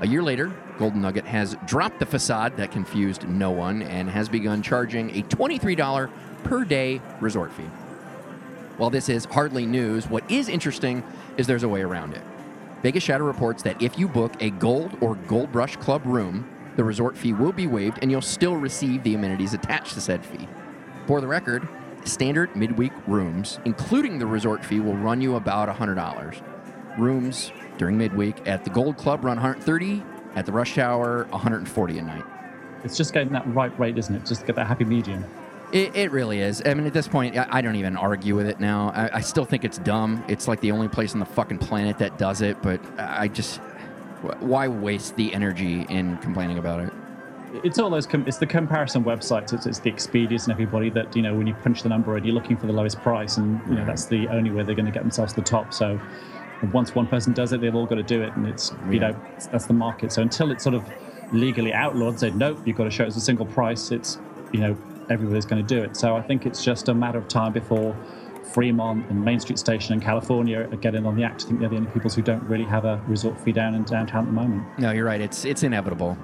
[0.00, 4.28] A year later, Golden Nugget has dropped the facade that confused no one and has
[4.28, 6.10] begun charging a $23
[6.44, 7.64] per day resort fee.
[8.76, 11.02] While this is hardly news, what is interesting
[11.36, 12.22] is there's a way around it.
[12.82, 16.84] Vegas Chatter reports that if you book a Gold or Gold Rush Club room, the
[16.84, 20.46] resort fee will be waived and you'll still receive the amenities attached to said fee.
[21.06, 21.66] For the record,
[22.04, 26.42] standard midweek rooms, including the resort fee, will run you about $100.
[26.98, 30.02] Rooms during midweek at the Gold Club run 130,
[30.36, 32.24] at the Rush hour 140 a night.
[32.84, 34.26] It's just getting that right rate, isn't it?
[34.26, 35.24] Just to get that happy medium.
[35.72, 36.62] It, it really is.
[36.64, 38.90] I mean, at this point, I, I don't even argue with it now.
[38.90, 40.22] I, I still think it's dumb.
[40.28, 43.60] It's like the only place on the fucking planet that does it, but I just.
[44.40, 46.92] Why waste the energy in complaining about it?
[47.62, 48.06] It's all those.
[48.06, 49.52] Com- it's the comparison websites.
[49.52, 52.24] It's, it's the Expedias and everybody that you know when you punch the number in,
[52.24, 54.86] you're looking for the lowest price, and you know that's the only way they're going
[54.86, 55.72] to get themselves to the top.
[55.72, 56.00] So
[56.72, 59.10] once one person does it, they've all got to do it, and it's you Yeah.
[59.10, 59.16] know
[59.52, 60.10] that's the market.
[60.12, 60.84] So until it's sort of
[61.32, 63.92] legally outlawed, said nope, you've got to show it as a single price.
[63.92, 64.18] It's
[64.52, 64.76] you know
[65.10, 65.96] everybody's going to do it.
[65.96, 67.94] So I think it's just a matter of time before
[68.52, 71.44] Fremont and Main Street Station in California are getting on the act.
[71.44, 73.84] I think they're the only people who don't really have a resort fee down in
[73.84, 74.64] downtown at the moment.
[74.78, 75.20] No, you're right.
[75.20, 76.16] It's it's inevitable.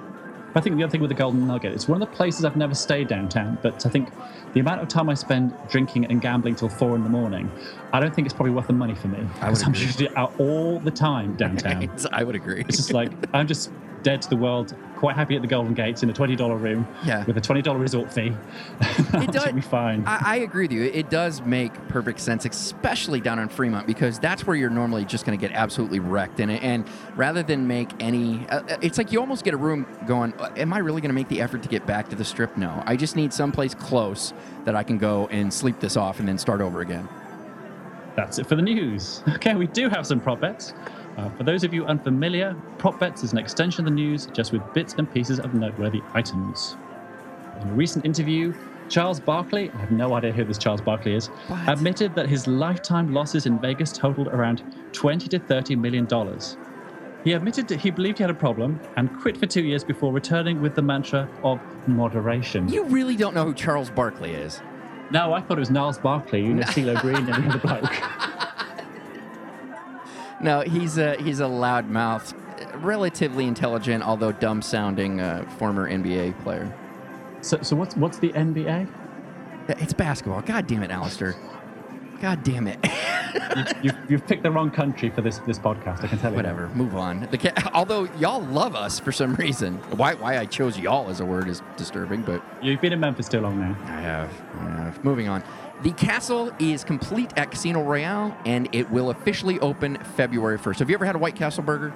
[0.53, 2.57] I think the other thing with the Golden Nugget, it's one of the places I've
[2.57, 4.09] never stayed downtown, but I think
[4.53, 7.49] the amount of time I spend drinking and gambling till four in the morning,
[7.93, 9.19] I don't think it's probably worth the money for me.
[9.19, 11.89] I would Because I'm usually out all the time downtown.
[12.11, 12.65] I would agree.
[12.67, 13.71] it's just like, I'm just
[14.03, 17.25] dead to the world, quite happy at the Golden Gates in a $20 room Yeah.
[17.25, 18.33] with a $20 resort fee.
[19.13, 20.03] It does- be fine.
[20.05, 20.83] I, I agree with you.
[20.83, 25.25] It does make perfect sense, especially down in Fremont, because that's where you're normally just
[25.25, 26.39] going to get absolutely wrecked.
[26.39, 26.85] And and
[27.15, 30.33] rather than make any, uh, it's like you almost get a room going.
[30.39, 32.55] "Uh, Am I really going to make the effort to get back to the strip?
[32.57, 34.33] No, I just need someplace close
[34.65, 37.07] that I can go and sleep this off and then start over again.
[38.15, 39.23] That's it for the news.
[39.35, 40.73] Okay, we do have some prop bets.
[41.17, 44.51] Uh, for those of you unfamiliar, prop bets is an extension of the news, just
[44.51, 46.77] with bits and pieces of noteworthy items.
[47.61, 48.53] In a recent interview,
[48.89, 51.69] Charles Barkley, I have no idea who this Charles Barkley is, What?
[51.69, 56.57] admitted that his lifetime losses in Vegas totaled around 20 to 30 million dollars.
[57.23, 60.11] He admitted that he believed he had a problem and quit for two years before
[60.11, 62.67] returning with the mantra of moderation.
[62.67, 64.59] You really don't know who Charles Barkley is.
[65.11, 67.93] No, I thought it was Gnarls Barkley, you know, CeeLo Green and the other bloke.
[70.41, 72.33] No, he's a he's a loudmouth,
[72.83, 76.73] relatively intelligent, although dumb-sounding uh, former NBA player.
[77.41, 78.87] So, so what's what's the NBA?
[79.67, 80.41] It's basketball.
[80.41, 81.35] God damn it, Alistair.
[82.21, 82.77] God damn it.
[83.81, 86.03] You've, you've picked the wrong country for this this podcast.
[86.03, 86.35] I can tell you.
[86.37, 86.67] Whatever.
[86.69, 87.27] Move on.
[87.31, 89.77] The ca- although y'all love us for some reason.
[89.97, 93.27] Why why I chose y'all as a word is disturbing, but You've been in Memphis
[93.27, 93.75] too long now.
[93.85, 94.41] I have.
[94.59, 95.03] I have.
[95.03, 95.43] Moving on.
[95.81, 100.77] The castle is complete at Casino Royale, and it will officially open February 1st.
[100.79, 101.91] Have you ever had a White Castle burger?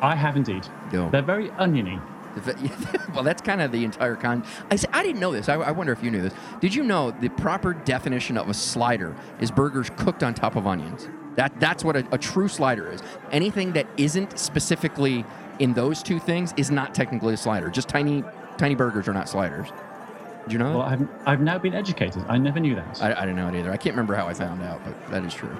[0.00, 0.64] I have indeed.
[0.92, 1.10] No.
[1.10, 1.98] They're very oniony.
[3.14, 4.44] well, that's kind of the entire con.
[4.70, 5.48] I, I didn't know this.
[5.48, 6.32] I, I wonder if you knew this.
[6.60, 10.66] Did you know the proper definition of a slider is burgers cooked on top of
[10.66, 11.08] onions?
[11.36, 13.02] That that's what a, a true slider is.
[13.32, 15.24] Anything that isn't specifically
[15.58, 17.70] in those two things is not technically a slider.
[17.70, 18.24] Just tiny
[18.56, 19.68] tiny burgers are not sliders.
[20.44, 20.82] Did you know Well.
[20.82, 22.24] I've I've now been educated.
[22.28, 23.02] I never knew that.
[23.02, 23.72] I, I didn't know it either.
[23.72, 25.56] I can't remember how I found out, but that is true.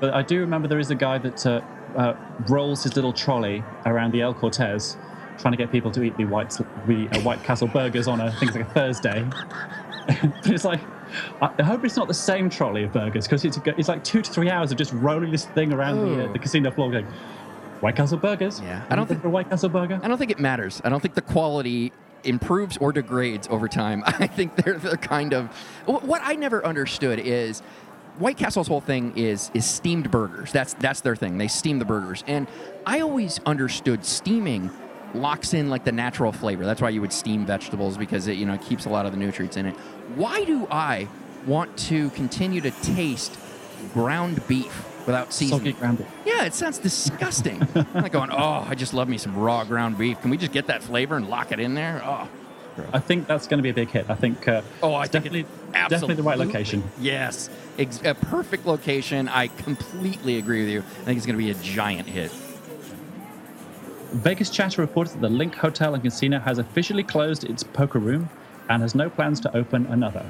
[0.00, 1.60] but I do remember there is a guy that uh,
[1.96, 2.14] uh,
[2.48, 4.96] rolls his little trolley around the El Cortez,
[5.38, 6.50] trying to get people to eat the white
[6.86, 9.26] the uh, White Castle burgers on a I think it's like a Thursday.
[10.06, 10.80] but it's like.
[11.40, 14.28] I hope it's not the same trolley of burgers because it's, it's like two to
[14.28, 17.06] three hours of just rolling this thing around the, uh, the casino floor going,
[17.80, 18.60] White Castle burgers?
[18.60, 20.00] Yeah, I don't think- for a White Castle burger.
[20.02, 20.80] I don't think it matters.
[20.84, 21.92] I don't think the quality
[22.24, 24.02] improves or degrades over time.
[24.06, 25.48] I think they're the kind of
[25.86, 27.60] what I never understood is
[28.18, 30.52] White Castle's whole thing is is steamed burgers.
[30.52, 31.38] That's that's their thing.
[31.38, 32.46] They steam the burgers, and
[32.86, 34.70] I always understood steaming
[35.14, 36.64] locks in like the natural flavor.
[36.64, 39.18] That's why you would steam vegetables because it you know keeps a lot of the
[39.18, 39.74] nutrients in it.
[40.16, 41.08] Why do I
[41.46, 43.38] want to continue to taste
[43.92, 45.74] ground beef without seasoning?
[45.76, 46.06] Ground beef.
[46.24, 47.66] Yeah, it sounds disgusting.
[47.74, 50.20] I'm like going, oh, I just love me some raw ground beef.
[50.20, 52.00] Can we just get that flavor and lock it in there?
[52.04, 52.28] Oh,
[52.92, 54.08] I think that's going to be a big hit.
[54.10, 54.48] I think.
[54.48, 56.82] Uh, oh, I think definitely, it- definitely the right location.
[56.98, 59.28] Yes, Ex- a perfect location.
[59.28, 60.80] I completely agree with you.
[60.80, 62.32] I think it's going to be a giant hit.
[64.14, 68.28] Vegas Chatter reports that the LINQ Hotel and Casino has officially closed its poker room
[68.68, 70.24] and has no plans to open another.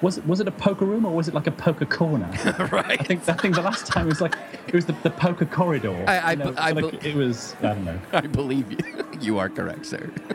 [0.00, 2.30] Was it, was it a poker room or was it like a poker corner?
[2.72, 3.00] right.
[3.00, 4.36] I think I think the last time it was like
[4.68, 6.04] it was the, the poker corridor.
[6.06, 7.98] I- I You know, I like be- it was I don't know.
[8.12, 8.78] I believe you.
[9.20, 10.12] You are correct, sir.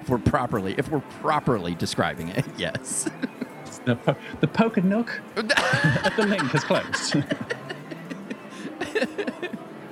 [0.00, 3.08] if we're properly, if we're properly describing it, yes.
[3.84, 7.16] The, po- the poker nook at the LINQ has closed.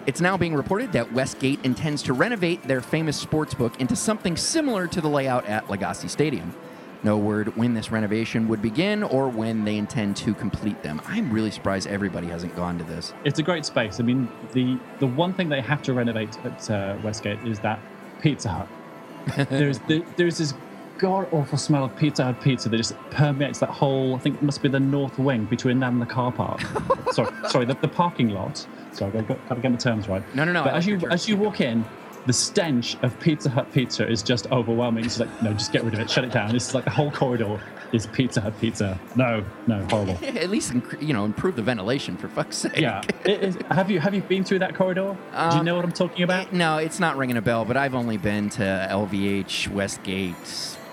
[0.07, 4.37] It's now being reported that Westgate intends to renovate their famous sports book into something
[4.37, 6.55] similar to the layout at Lagasse's Stadium.
[7.03, 11.03] No word when this renovation would begin or when they intend to complete them.
[11.07, 13.15] I'm really surprised everybody hasn't gone to this.
[13.25, 13.99] It's a great space.
[13.99, 17.81] I mean, the the one thing they have to renovate at uh, Westgate is that
[18.23, 18.69] Pizza Hut.
[19.51, 20.55] there's the, there's this
[20.99, 24.15] god awful smell of Pizza Hut pizza that just permeates that whole.
[24.15, 26.61] I think it must be the north wing between that and the car park.
[27.13, 28.67] sorry, sorry, the, the parking lot.
[28.97, 30.23] Sorry, I've got, got to get my terms right.
[30.35, 31.85] No, no, no, But I as you as you walk in.
[32.27, 35.05] The stench of Pizza Hut pizza is just overwhelming.
[35.05, 36.53] It's like, no, just get rid of it, shut it down.
[36.53, 37.61] This is like the whole corridor
[37.93, 38.99] is Pizza Hut pizza.
[39.15, 40.19] No, no, horrible.
[40.25, 42.79] At least, you know, improve the ventilation for fuck's sake.
[42.79, 43.01] Yeah.
[43.25, 45.17] It is, have you have you been through that corridor?
[45.31, 46.53] Do you Um, know what I'm talking about?
[46.53, 50.35] No, it's not ringing a bell, but I've only been to LVH, Westgate,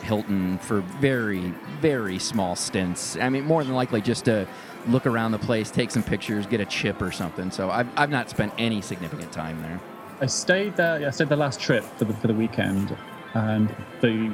[0.03, 3.17] Hilton for very, very small stints.
[3.17, 4.47] I mean, more than likely just to
[4.87, 7.51] look around the place, take some pictures, get a chip or something.
[7.51, 9.79] So I've, I've not spent any significant time there.
[10.21, 11.01] I stayed there.
[11.01, 12.95] Yeah, I stayed the last trip for the for the weekend,
[13.33, 14.33] and the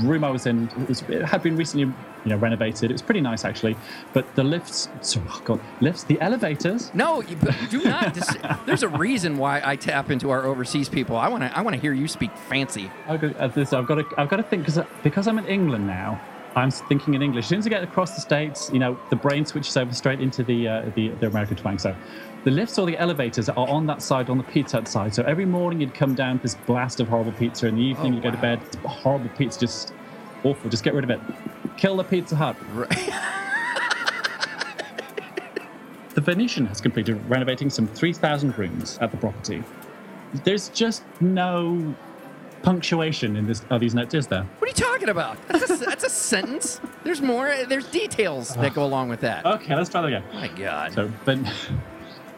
[0.00, 1.92] room I was in it, was, it had been recently
[2.24, 2.90] you know renovated.
[2.90, 3.76] It was pretty nice actually,
[4.12, 4.88] but the lifts.
[5.00, 6.04] Sorry, oh God, lifts.
[6.04, 6.92] The elevators.
[6.94, 7.36] No, you,
[7.70, 8.14] do not.
[8.14, 8.36] Dis-
[8.66, 11.16] there's a reason why I tap into our overseas people.
[11.16, 11.56] I want to.
[11.56, 12.90] I want to hear you speak fancy.
[13.06, 15.46] I've got, uh, this, I've got to I've got to think because because I'm in
[15.46, 16.20] England now.
[16.58, 17.44] I'm thinking in English.
[17.44, 20.20] As soon as I get across the states, you know, the brain switches over straight
[20.20, 21.78] into the uh, the, the American twang.
[21.78, 21.94] So,
[22.44, 25.14] the lifts or the elevators are on that side, on the Pizza Hut side.
[25.14, 27.66] So every morning you'd come down this blast of horrible pizza.
[27.68, 29.92] In the evening Oh, you go to bed, horrible pizza, just
[30.44, 30.70] awful.
[30.70, 31.20] Just get rid of it.
[31.76, 32.56] Kill the Pizza Hut.
[32.72, 33.10] Right.
[36.14, 39.62] The Venetian has completed renovating some 3,000 rooms at the property.
[40.42, 41.94] There's just no
[42.62, 43.62] punctuation in this.
[43.70, 44.14] Are these notes?
[44.14, 44.42] Is there?
[44.58, 45.38] What are you talking about?
[45.48, 46.80] That's a, that's a sentence.
[47.04, 47.54] There's more.
[47.66, 49.44] There's details that go along with that.
[49.46, 50.24] Okay, let's try that again.
[50.34, 50.92] My God.
[50.92, 51.50] So, Ven-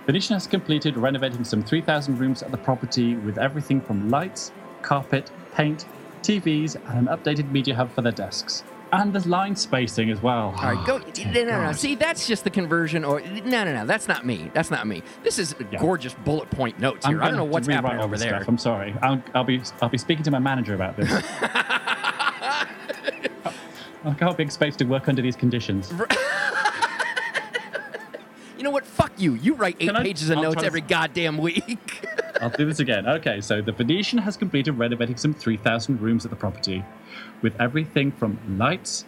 [0.06, 4.52] Venetian has completed renovating some 3,000 rooms at the property with everything from lights,
[4.83, 5.87] carpet, paint,
[6.22, 8.64] TVs, and an updated media hub for their desks.
[8.92, 10.53] And there's line spacing as well.
[10.57, 10.96] All right, go.
[10.96, 11.72] Oh, no, no, no.
[11.72, 13.05] See, that's just the conversion.
[13.05, 13.87] Or no, no, no.
[13.87, 14.50] That's not me.
[14.53, 15.03] That's not me.
[15.22, 15.79] This is Yeah.
[15.79, 17.22] gorgeous bullet point notes I'm here.
[17.22, 18.31] I don't know what's happening over there.
[18.37, 18.48] Stuff.
[18.48, 18.94] I'm sorry.
[19.00, 21.09] I'll, I'll be I'll be speaking to my manager about this.
[24.03, 25.92] I can't be expected to work under these conditions.
[28.57, 28.85] You know what?
[28.85, 29.37] Fuck you.
[29.37, 32.07] You write eight Can I- pages of I'll notes every goddamn week.
[32.40, 33.07] I'll do this again.
[33.07, 36.85] Okay, so the Venetian has completed renovating some 3,000 rooms at the property
[37.42, 39.05] with everything from lights,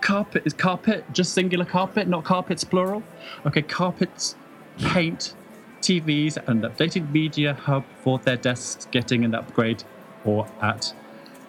[0.00, 0.42] carpet.
[0.44, 3.02] Is carpet just singular carpet, not carpets plural?
[3.46, 4.36] Okay, carpets,
[4.78, 5.34] paint,
[5.80, 9.82] TVs, and updated media hub for their desks getting an upgrade
[10.24, 10.92] or at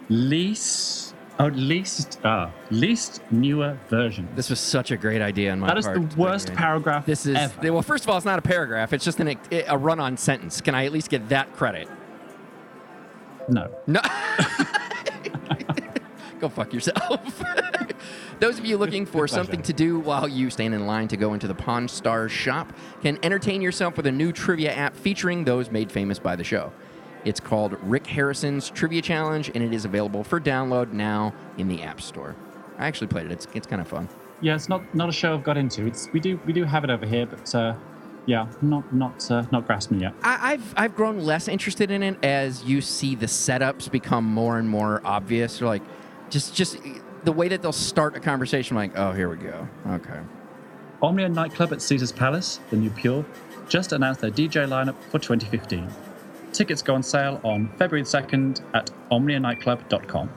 [0.10, 1.03] least.
[1.39, 4.28] Oh, least, ah, least newer version.
[4.36, 6.00] this was such a great idea on my That is part.
[6.02, 6.56] the to worst in.
[6.56, 7.74] paragraph This is ever.
[7.74, 7.82] well.
[7.82, 8.93] First of all, it's not a paragraph.
[8.93, 10.62] It's just an, a run-on sentence.
[10.62, 11.89] Can I at least get that credit?
[13.50, 13.72] No.
[13.88, 14.00] No.
[16.39, 17.41] Go fuck yourself.
[18.39, 21.34] Those of you looking for something to do while you stand in line to go
[21.34, 25.72] into the Pawn Stars shop can entertain yourself with a new trivia app featuring those
[25.72, 26.74] made famous by the show.
[27.26, 31.82] It's called Rick Harrison's Trivia Challenge, and it is available for download now in the
[31.82, 32.36] App Store.
[32.78, 33.32] I actually played it.
[33.32, 34.10] It's, it's kind of fun.
[34.42, 35.86] Yeah, it's not not a show I've got into.
[35.86, 37.76] It's we do we do have it over here, but uh,
[38.26, 40.14] yeah, not not uh, not grasping yet.
[40.22, 44.60] I, I've I've grown less interested in it as you see the setups become more
[44.60, 45.62] and more obvious.
[45.62, 45.84] Or like,
[46.30, 46.78] just just
[47.24, 49.68] the way that they'll start a conversation, like, oh, here we go.
[49.88, 50.20] Okay.
[51.02, 53.26] Omnia nightclub at Caesar's Palace, the new Pure,
[53.68, 55.90] just announced their DJ lineup for 2015.
[56.54, 60.30] Tickets go on sale on February 2nd at omnianightclub.com.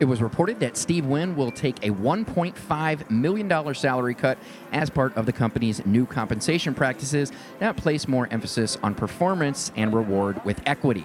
[0.00, 4.36] It was reported that Steve Wynn will take a $1.5 million salary cut
[4.72, 9.94] as part of the company's new compensation practices that place more emphasis on performance and
[9.94, 11.04] reward with equity.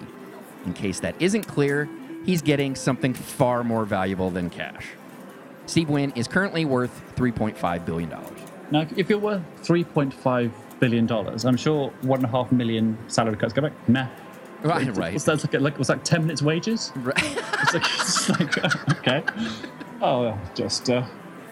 [0.66, 1.88] In case that isn't clear,
[2.26, 4.88] he's getting something far more valuable than cash.
[5.66, 8.08] Steve Wynn is currently worth $3.5 billion.
[8.72, 12.98] Now, if- if you're worth 3.5 billion dollars, I'm sure one and a half million
[13.08, 13.88] salary cuts go back.
[13.88, 14.08] Nah.
[14.62, 15.14] Right, right.
[15.14, 16.92] Was that like, like was that 10 minutes wages?
[16.96, 17.14] Right.
[17.60, 19.24] It's like, it's like okay.
[20.00, 21.04] Oh, just uh,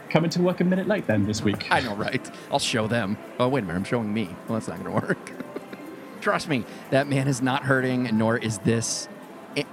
[0.08, 1.66] coming to work a minute late then this week.
[1.70, 2.30] I know, right?
[2.50, 3.18] I'll show them.
[3.38, 3.78] Oh, wait a minute.
[3.78, 4.34] I'm showing me.
[4.46, 5.32] Well, that's not going to work.
[6.20, 9.08] Trust me, that man is not hurting, nor is this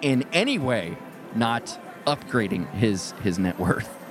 [0.02, 0.98] in any way
[1.36, 4.03] not upgrading his his net worth.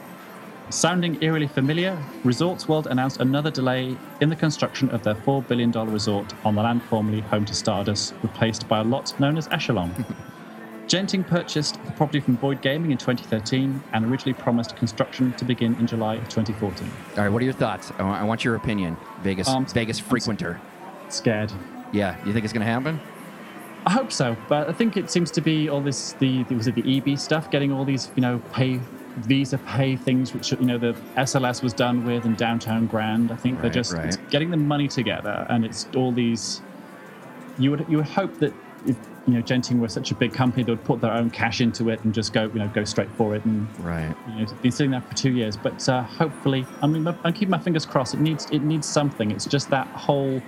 [0.72, 5.70] Sounding eerily familiar, Resorts World announced another delay in the construction of their $4 billion
[5.70, 9.92] resort on the land formerly home to Stardust, replaced by a lot known as Echelon.
[10.86, 15.74] Genting purchased the property from Boyd Gaming in 2013 and originally promised construction to begin
[15.74, 16.90] in July of 2014.
[17.18, 17.92] All right, what are your thoughts?
[17.98, 20.58] I want your opinion, Vegas Um, Vegas frequenter.
[21.10, 21.52] Scared.
[21.92, 22.98] Yeah, you think it's going to happen?
[23.84, 26.76] I hope so, but I think it seems to be all this the was it
[26.76, 28.80] the EB stuff, getting all these you know pay
[29.18, 33.30] Visa Pay things, which you know the SLS was done with, and Downtown Grand.
[33.30, 34.16] I think they're just right.
[34.30, 36.62] getting the money together, and it's all these.
[37.58, 38.52] You would you would hope that
[38.86, 38.96] if
[39.26, 41.90] you know Genting were such a big company, they would put their own cash into
[41.90, 44.14] it and just go you know go straight for it and Right.
[44.28, 47.32] you know, it's been sitting there for two years, but uh, hopefully, I mean, I'm
[47.32, 48.14] keeping my fingers crossed.
[48.14, 49.30] It needs it needs something.
[49.30, 50.40] It's just that whole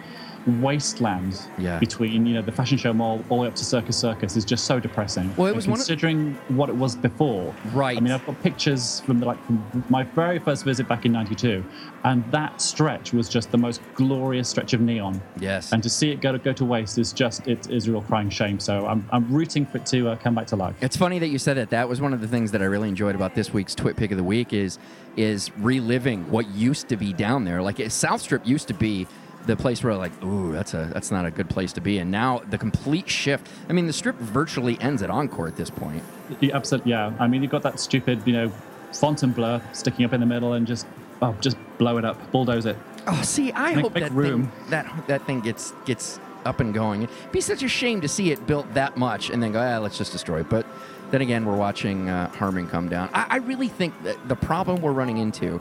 [0.46, 1.78] wasteland Yeah.
[1.78, 4.44] between you know the fashion show mall all the way up to Circus Circus is
[4.44, 5.32] just so depressing.
[5.36, 7.54] Well, it was one of- considering what it was before.
[7.72, 7.96] Right.
[7.96, 11.12] I mean, I've got pictures from the, like from my very first visit back in
[11.12, 11.64] '92,
[12.04, 15.20] and that stretch was just the most glorious stretch of neon.
[15.40, 15.72] Yes.
[15.72, 18.02] And to see it go to go to waste is just it is a real
[18.02, 18.60] crying shame.
[18.60, 20.74] So I'm I'm rooting for it to uh, come back to life.
[20.80, 21.70] It's funny that you said that.
[21.70, 24.10] That was one of the things that I really enjoyed about this week's Twit Pick
[24.10, 24.78] of the Week is
[25.16, 27.62] is reliving what used to be down there.
[27.62, 29.06] Like South Strip used to be
[29.46, 31.98] the place where like, ooh, that's a that's not a good place to be.
[31.98, 33.48] And now the complete shift.
[33.68, 36.02] I mean, the strip virtually ends at Encore at this point.
[36.40, 36.92] Yeah, absolutely.
[36.92, 38.52] Yeah, I mean, you've got that stupid, you know,
[38.92, 40.86] Fontainebleau sticking up in the middle and just,
[41.20, 42.76] oh, just blow it up, bulldoze it.
[43.06, 44.44] Oh, see, I Make- hope make that room.
[44.48, 47.02] thing that that thing gets gets up and going.
[47.02, 49.78] It'd be such a shame to see it built that much and then go, ah,
[49.78, 50.48] let's just destroy it.
[50.50, 50.66] But
[51.10, 53.08] then again, we're watching uh, Harmon come down.
[53.12, 55.60] I, I really think that the problem we're running into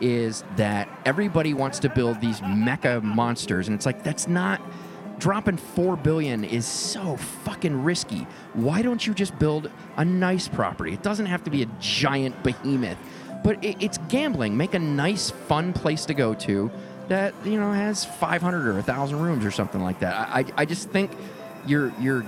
[0.00, 4.60] is that everybody wants to build these mecha monsters, and it's like that's not
[5.18, 8.26] dropping four billion is so fucking risky.
[8.54, 10.92] Why don't you just build a nice property?
[10.92, 12.98] It doesn't have to be a giant behemoth,
[13.42, 14.56] but it, it's gambling.
[14.56, 16.70] Make a nice, fun place to go to
[17.08, 20.14] that you know has 500 or 1,000 rooms or something like that.
[20.14, 21.10] I, I, I just think
[21.66, 22.24] you're you're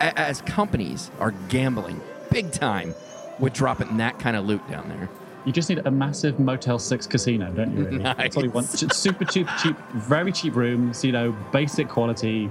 [0.00, 2.00] as companies are gambling
[2.30, 2.94] big time
[3.38, 5.08] with dropping that kind of loot down there.
[5.44, 7.84] You just need a massive Motel 6 casino, don't you?
[7.84, 7.98] Really?
[8.02, 8.66] That's all you want.
[8.68, 12.50] Super cheap, cheap, very cheap rooms, you know, basic quality,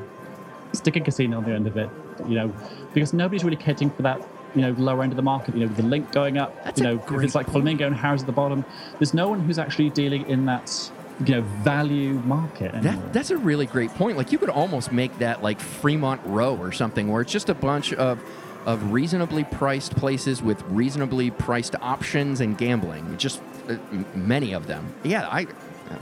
[0.74, 1.90] stick a casino on the end of it,
[2.28, 2.54] you know,
[2.94, 4.22] because nobody's really catering for that,
[4.56, 6.80] you know, lower end of the market, you know, with the link going up, That's
[6.80, 8.66] you know, if it's like Flamingo and Harrah's at the bottom.
[9.00, 10.92] There's no one who's actually dealing in that,
[11.26, 12.74] you know, value market.
[12.82, 14.18] That, that's a really great point.
[14.18, 17.54] Like you could almost make that like Fremont Row or something, where it's just a
[17.56, 18.22] bunch of
[18.66, 23.18] of reasonably priced places with reasonably priced options and gambling.
[23.18, 23.78] Just uh,
[24.16, 24.94] many of them.
[25.04, 25.48] Yeah, I.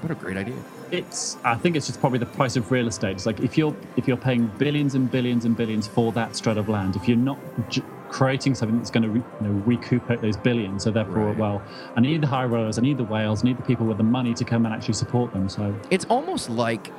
[0.01, 0.53] What a great idea.
[0.91, 3.76] it's i think it's just probably the price of real estate it's like if you're
[3.97, 7.18] if you're paying billions and billions and billions for that strut of land if you're
[7.18, 7.39] not
[7.70, 11.38] j- creating something that's going to re, you know, recoup those billions so therefore Right.
[11.38, 11.62] well
[11.95, 14.03] i need the high rollers i need the whales i need the people with the
[14.03, 16.91] money to come and actually support them so It's almost like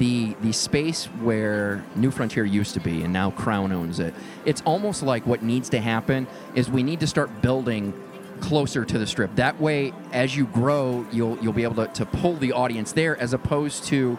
[0.00, 4.14] the the space where New Frontier used to be, and now Crown owns it.
[4.46, 7.92] It's almost like what needs to happen is we need to start building
[8.40, 9.34] closer to the strip.
[9.36, 13.14] That way, as you grow, you'll you'll be able to, to pull the audience there,
[13.18, 14.18] as opposed to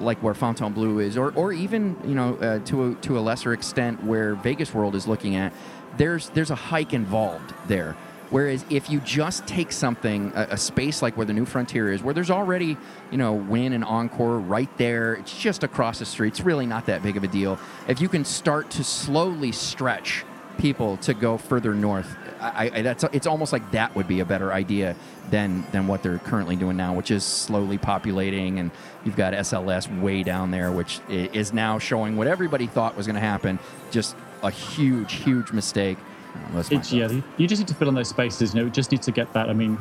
[0.00, 3.54] like where Fontainebleau is, or or even you know uh, to a, to a lesser
[3.54, 5.54] extent where Vegas World is looking at.
[5.96, 7.96] There's there's a hike involved there.
[8.32, 12.02] Whereas if you just take something, a, a space like where the New Frontier is,
[12.02, 12.78] where there's already,
[13.10, 16.28] you know, Wynn and Encore right there, it's just across the street.
[16.28, 17.58] It's really not that big of a deal.
[17.88, 20.24] If you can start to slowly stretch
[20.56, 24.24] people to go further north, I, I, that's it's almost like that would be a
[24.24, 24.96] better idea
[25.30, 28.58] than than what they're currently doing now, which is slowly populating.
[28.58, 28.70] And
[29.04, 33.14] you've got SLS way down there, which is now showing what everybody thought was going
[33.14, 33.58] to happen,
[33.90, 35.98] just a huge, huge mistake.
[36.34, 38.64] Oh, that's it's yeah you- you just need to fill in those spaces you know
[38.66, 39.78] you just need to get that i mean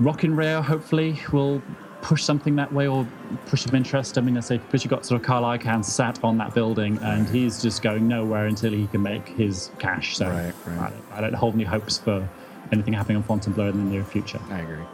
[0.00, 1.60] Rock in Rio hopefully will
[2.02, 3.04] push something that way or
[3.46, 6.22] push some interest i mean i say because you got sort of carl icahn sat
[6.22, 10.28] on that building and he's just going nowhere until he can make his cash so
[10.28, 10.78] Right, right.
[10.78, 12.28] I, don't, I don't hold any hopes for
[12.70, 14.84] anything happening on fontainebleau in the near future I agree.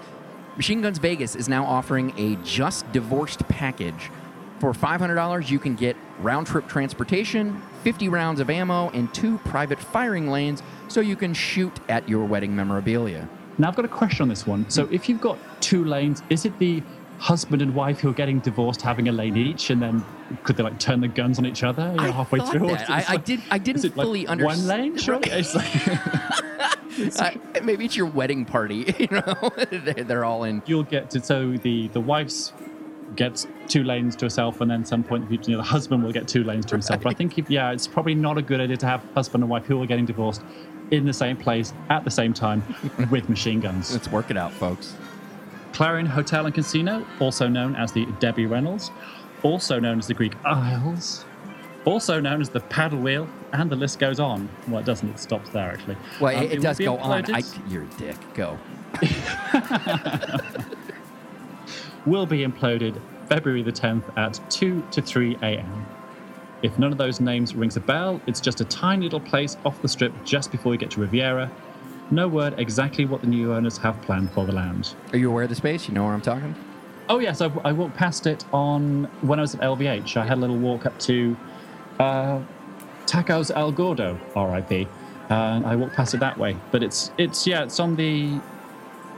[0.57, 4.09] Machine Guns Vegas is now offering a just divorced package.
[4.61, 9.79] For $500, you can get round trip transportation, 50 rounds of ammo, and two private
[9.79, 13.29] firing lanes so you can shoot at your wedding memorabilia.
[13.59, 16.45] now i've got a question on this one so if you've got two lanes is
[16.45, 16.83] it the
[17.19, 20.05] husband and wife who are getting divorced having a lane each and then
[20.43, 22.91] could they like turn the guns on each other you know, halfway through Or that.
[22.91, 25.71] I- just I did- I didn't is it like fully one lane surely it's like
[27.19, 27.31] Uh,
[27.65, 29.51] maybe it's your wedding party, you know?
[29.71, 30.63] They're- They're all in.
[30.65, 32.53] you'll get to so the the wife's
[33.17, 35.69] gets two lanes to herself and then some point in the future you know, the
[35.69, 38.37] husband will get two lanes to himself but i think if, yeah it's probably not
[38.39, 40.43] a good idea to have husband and wife who are getting divorced
[40.91, 42.63] in the same place at the same time
[43.11, 44.95] with machine guns Let's work it out, folks.
[45.73, 48.91] clarion hotel and casino also known as the debbie reynolds
[49.43, 51.25] also known as the greek isles
[51.85, 55.19] also known as the paddle wheel and the list goes on well it doesn't it
[55.19, 57.25] stops there actually Well, Um, it, it does go on.
[57.35, 58.17] I, you're a dick.
[58.35, 58.59] Go.
[62.07, 65.87] will be imploded February the 10th at 2 to 3 a.m.
[66.63, 69.81] If none of those names rings a bell, it's just a tiny little place off
[69.83, 71.51] the strip just before you get to Riviera.
[72.11, 74.95] no word exactly what the new owners have planned for the land.
[75.13, 75.89] Are you aware of the space?
[75.89, 76.55] You know where I'm talking?
[77.09, 80.17] Oh yes, I, I walked past it on when I was at LVH.
[80.17, 81.37] I had a little walk up to
[81.99, 82.41] uh,
[83.07, 84.89] Tacos El Gordo, R.I.P.
[85.31, 86.57] And I walked past it that way.
[86.71, 88.41] But it's it's yeah, it's on the.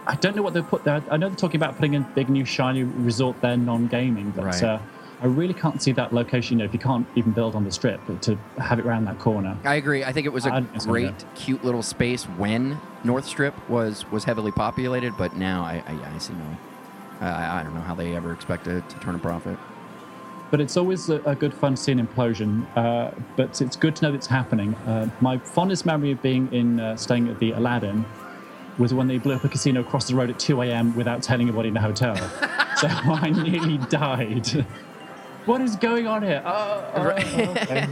[0.07, 1.03] I don't know what they put there.
[1.11, 4.63] I know they're talking about putting a big new shiny resort there, non-gaming, but Right.
[4.63, 4.79] uh,
[5.23, 6.59] I really can't see that location.
[6.59, 9.07] You know, if you can't even build on the strip, but to have it around
[9.07, 9.57] that corner.
[9.65, 10.05] I agree.
[10.05, 14.05] I think it was a I'd guess great, cute little space when North Strip was
[14.13, 16.57] was heavily populated, but now I I, I see no.
[17.27, 19.59] I, I don't know how they ever expect to, to turn a profit.
[20.51, 22.67] but it's always a, a good fun to see an implosion.
[22.77, 24.75] Uh, but it's good to know that it's happening.
[24.87, 28.05] Uh, my fondest memory of being in uh, staying at the Aladdin
[28.79, 30.95] was when they blew up a casino across the road at 2 a.m.
[30.95, 32.15] without telling anybody in the hotel.
[32.77, 34.67] so I nearly died.
[35.47, 36.43] what is going on here?
[36.45, 37.09] Oh, oh,
[37.51, 37.87] okay.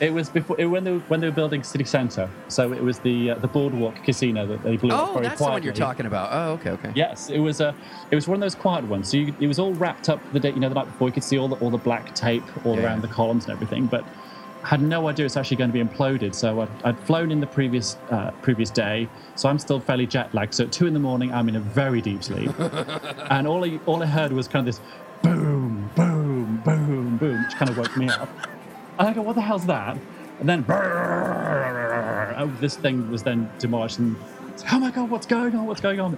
[0.00, 2.28] It was before it, when they were, when they were building city centre.
[2.48, 5.38] So it was the uh, the Boardwalk Casino that they blew up Oh, very that's
[5.38, 6.30] the one you're talking about.
[6.32, 6.92] Oh, okay, okay.
[6.96, 7.72] Yes, it was a,
[8.10, 9.08] it was one of those quiet ones.
[9.10, 11.06] So you, it was all wrapped up the day, you know, the night before.
[11.08, 12.84] You could see all the all the black tape all Yeah.
[12.86, 14.04] around the columns and everything, but
[14.62, 16.34] had no idea it's actually going to be imploded.
[16.34, 20.32] So I'd, I'd flown in the previous uh, previous day, so I'm still fairly jet
[20.34, 20.54] lagged.
[20.54, 22.50] So at two in the morning, I'm in a very deep sleep,
[23.30, 24.82] and all I all I heard was kind of this
[25.22, 28.28] boom, boom, boom, boom, which kind of woke me up.
[28.98, 29.96] And I go, what the hell's that?
[30.40, 34.16] And then oh, this thing was then demolished and
[34.72, 35.66] oh my god, what's going on?
[35.66, 36.16] What's going on?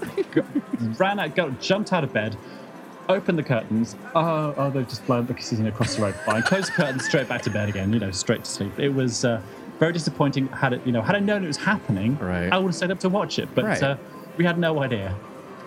[0.99, 2.37] Ran out, got, jumped out of bed,
[3.09, 3.97] opened the curtains.
[4.15, 6.15] Oh, oh, they've just blown the casino across the road.
[6.27, 7.93] Fine, Close the curtains, straight back to bed again.
[7.93, 8.79] You know, straight to sleep.
[8.79, 9.41] It was uh,
[9.79, 10.49] very disappointing.
[10.49, 12.53] Had it, you know, had I known it was happening, Right.
[12.53, 13.49] I would have stayed up to watch it.
[13.55, 13.83] But Right.
[13.83, 13.97] uh,
[14.37, 15.15] we had no idea.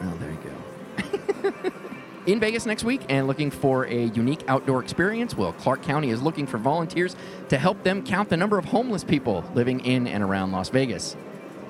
[0.01, 1.71] Oh, there you go.
[2.27, 6.21] In Vegas next week and looking for a unique outdoor experience, well, Clark County is
[6.21, 7.15] looking for volunteers
[7.47, 11.13] to help them count the number of homeless people living in and around Las Vegas.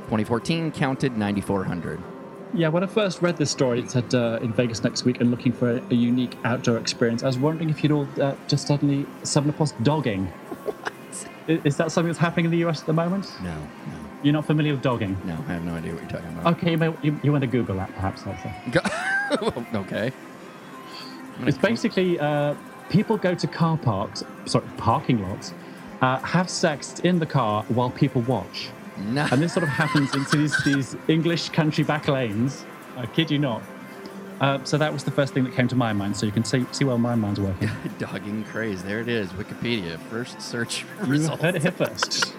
[0.05, 2.01] 2014 counted 9,400.
[2.53, 5.29] Yeah, when I first read this story, it said uh, in Vegas next week and
[5.29, 7.21] looking for a, a unique outdoor experience.
[7.23, 10.31] I was wondering if you'd all uh, just suddenly stumbled across dogging.
[11.47, 13.31] Is, is that something that's happening in the US at the moment?
[13.41, 15.15] No, no, You're not familiar with dogging?
[15.23, 16.57] no, I have no idea what you're talking about.
[16.57, 18.23] Okay, you, may, you, you want to Google that perhaps.
[18.71, 20.11] Go- okay.
[21.45, 22.55] It's basically uh,
[22.89, 25.53] people go to car parks, sorry, parking lots,
[26.01, 28.67] uh, have sex in the car while people watch.
[28.99, 29.27] No.
[29.31, 32.65] And this sort of happens into these, these English country back lanes.
[32.97, 33.61] I kid you not.
[34.39, 36.15] Uh, so that was the first thing that came to my mind.
[36.15, 37.69] So you can see see where my mind's working.
[37.99, 38.83] Dogging craze.
[38.83, 39.29] There it is.
[39.33, 39.99] Wikipedia.
[40.09, 41.41] First search You result.
[41.41, 42.35] heard it here first.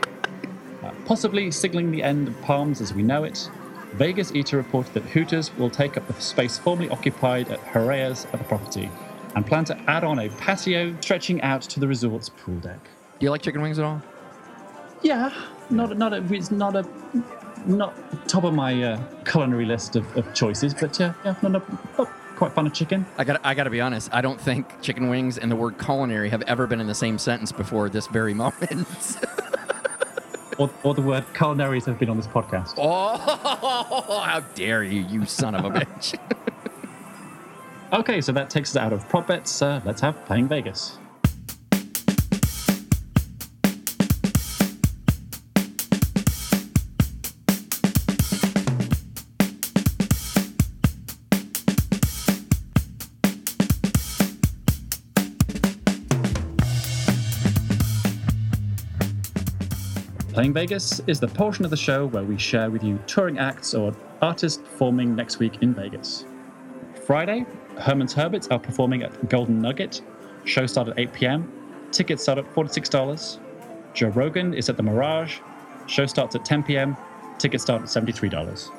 [0.82, 3.50] Uh, possibly signaling the end of Palms as we know it,
[3.94, 8.38] Vegas Eater reported that Hooters will take up the space formerly occupied at Herrera's at
[8.38, 8.88] the property
[9.34, 12.78] and plan to add on a patio stretching out to the resort's pool deck.
[13.18, 14.00] Do you like chicken wings at all?
[15.02, 15.32] Yeah,
[15.70, 16.86] not not a, it's not a
[17.66, 17.94] not
[18.28, 21.62] top of my uh, culinary list of, of choices, but uh, yeah, not a,
[21.98, 22.06] oh,
[22.36, 23.04] quite fun of chicken.
[23.16, 24.10] I got I got to be honest.
[24.12, 27.18] I don't think chicken wings and the word culinary have ever been in the same
[27.18, 28.86] sentence before this very moment.
[30.58, 32.74] Or, or the word culinaries have been on this podcast.
[32.76, 36.18] oh, how dare you, you son of a bitch.
[37.90, 39.62] Okay, so that takes us out of prop bets.
[39.62, 40.98] Uh, let's have playing Vegas.
[60.38, 63.74] Playing Vegas is the portion of the show where we share with you touring acts
[63.74, 66.26] or artists performing next week in Vegas.
[67.04, 67.44] Friday,
[67.76, 70.00] Herman's Hermits are performing at Golden Nugget.
[70.44, 71.52] Show start at 8 p.m.
[71.90, 73.40] Tickets start at $46.
[73.94, 75.40] Joe Rogan is at the Mirage.
[75.88, 76.96] Show starts at 10 p.m.
[77.38, 78.70] Tickets start at $73.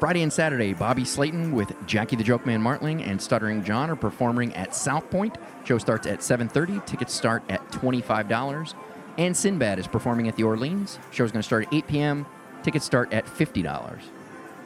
[0.00, 3.96] Friday and Saturday, Bobby Slayton with Jackie the Joke Man Martling and Stuttering John are
[3.96, 5.36] performing at South Point.
[5.64, 6.86] Show starts at 7:30.
[6.86, 8.74] Tickets start at $25.
[9.18, 10.98] And Sinbad is performing at the Orleans.
[11.10, 12.26] Show is going to start at 8 p.m.
[12.62, 14.00] Tickets start at $50.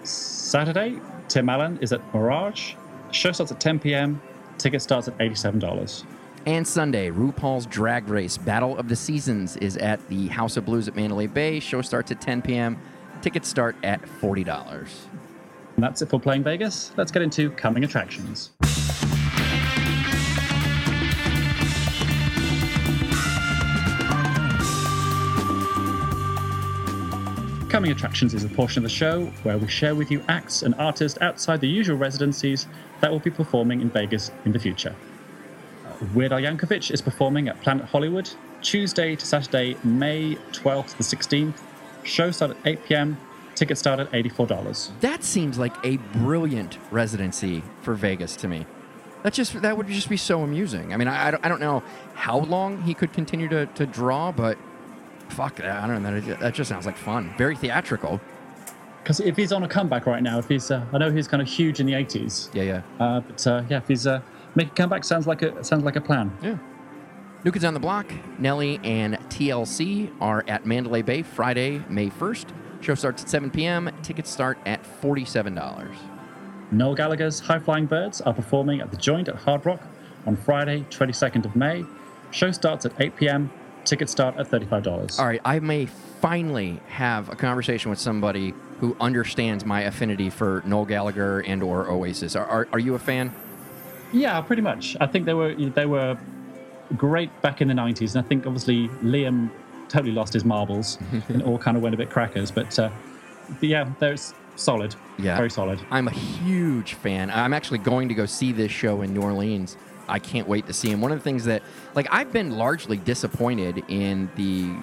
[0.03, 2.75] Saturday, Tim Allen is at Mirage.
[3.11, 4.21] Show starts at 10 p.m.
[4.59, 6.05] Ticket starts at $87.
[6.47, 10.87] And Sunday, RuPaul's Drag Race Battle of the Seasons is at the House of Blues
[10.87, 11.59] at Mandalay Bay.
[11.59, 12.79] Show starts at 10 p.m.
[13.21, 14.47] Tickets start at $40.
[15.75, 16.93] And that's it for Playing Vegas.
[16.97, 18.51] Let's get into coming attractions.
[27.77, 30.75] Coming Attractions is a portion of the show where we share with you acts and
[30.77, 32.67] artists outside the usual residencies
[33.03, 34.97] that will be performing in Vegas in the future.
[36.15, 38.31] Weird Al Yankovic is performing at Planet Hollywood
[38.63, 41.61] Tuesday to Saturday, May 12th to the 16th.
[42.03, 43.19] Show start at 8 p.m.
[43.55, 44.99] Tickets start at $84.
[45.01, 48.65] That seems like a brilliant residency for Vegas to me.
[49.23, 50.95] That just that would just be so amusing.
[50.95, 51.83] I mean, I, I, don't, I don't know
[52.15, 54.57] how long he could continue to, to draw, but
[55.29, 56.21] fuck, I don't know.
[56.21, 57.35] That, that just sounds like fun.
[57.39, 58.21] Very theatrical.
[59.03, 61.41] Because if he's on a comeback right now, if he's, uh, I know he's kind
[61.41, 62.83] of huge in the 80s, Yeah, yeah.
[63.05, 64.21] uh, but uh, yeah, if he's uh,
[64.57, 66.37] making a comeback, sounds like a sounds like a plan.
[66.43, 66.59] Yeah.
[67.45, 68.11] New Kids on the Block,
[68.41, 72.47] Nelly and TLC are at Mandalay Bay Friday, May 1st.
[72.81, 73.89] Show starts at 7 p.m.
[74.03, 75.95] Tickets start at $47.
[76.73, 79.81] Noel Gallagher's High Flying Birds are performing at the Joint at Hard Rock
[80.27, 81.85] on Friday, 22nd of May.
[82.33, 83.51] Show starts at 8 p.m.
[83.87, 85.19] Tickets start at $35.
[85.19, 90.63] All right, I may finally have a conversation with somebody who understands my affinity for
[90.67, 92.35] Noel Gallagher and or Oasis.
[92.35, 93.33] Are, are, are you a fan?
[94.13, 94.97] Yeah, pretty much.
[95.01, 96.19] I think they were they were
[96.97, 99.51] great back in the 90s, and I think obviously Liam
[99.89, 102.51] totally lost his marbles and all kind of went a bit crackers.
[102.51, 102.91] But, uh,
[103.49, 104.17] but yeah, they're
[104.57, 104.97] solid.
[105.19, 105.37] Yeah.
[105.37, 105.79] very solid.
[105.91, 107.31] I'm a huge fan.
[107.31, 109.77] I'm actually going to go see this show in New Orleans.
[110.09, 111.01] I can't wait to see him.
[111.01, 111.63] One of the things that,
[111.95, 114.75] like, I've been largely disappointed in the.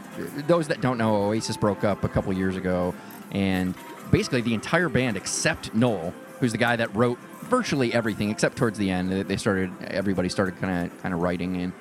[0.47, 2.93] Those that don't know, Oasis broke up a couple years ago,
[3.31, 3.75] and
[4.11, 8.77] basically the entire band except Noel, who's the guy that wrote virtually everything except towards
[8.77, 9.11] the end.
[9.11, 9.71] They started.
[9.83, 11.73] Everybody started kind of kind of writing, and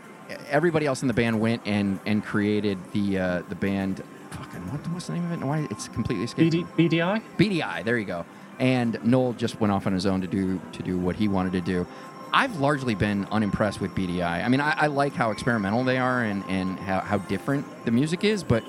[0.49, 4.03] everybody else in the band went and and created the uh, the band.
[4.30, 5.45] Fucking what, what's the name of it?
[5.45, 6.55] Why it's completely escaped.
[6.55, 7.22] BD, Beady Eye?
[7.36, 7.84] BDI.
[7.84, 8.24] There you go.
[8.59, 11.53] And Noel just went off on his own to do to do what he wanted
[11.53, 11.86] to do.
[12.35, 14.43] I've largely been unimpressed with Beady Eye.
[14.43, 17.91] I mean, I, I like how experimental they are and and how, how different the
[17.91, 18.43] music is.
[18.43, 18.62] But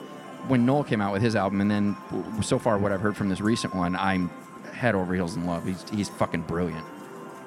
[0.47, 1.95] when Noel came out with his album, and then
[2.41, 4.29] so far what I've heard from this recent one, I'm
[4.73, 5.65] head over heels in love.
[5.65, 6.85] He's he's fucking brilliant.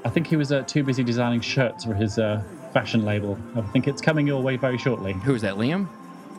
[0.04, 2.42] I think he was uh, too busy designing shirts for his uh,
[2.72, 3.36] fashion label.
[3.54, 5.12] I think it's coming your way very shortly.
[5.12, 5.88] Who is that, Liam?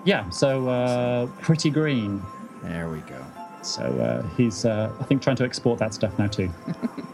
[0.05, 2.23] Yeah, so uh, Pretty Green.
[2.63, 3.23] There we go.
[3.61, 6.49] So uh, he's, uh, I think, trying to export that stuff now too.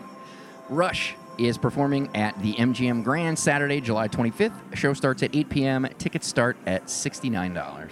[0.70, 4.76] Rush is performing at the MGM Grand Saturday, July 25th.
[4.76, 5.88] Show starts at 8 p.m.
[5.98, 7.92] Tickets start at $69.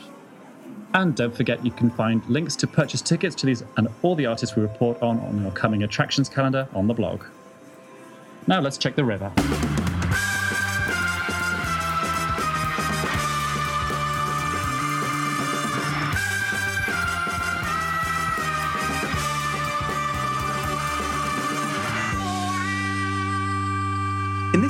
[0.94, 4.26] And don't forget, you can find links to purchase tickets to these and all the
[4.26, 7.24] artists we report on on your coming attractions calendar on the blog.
[8.48, 9.32] Now let's check the river.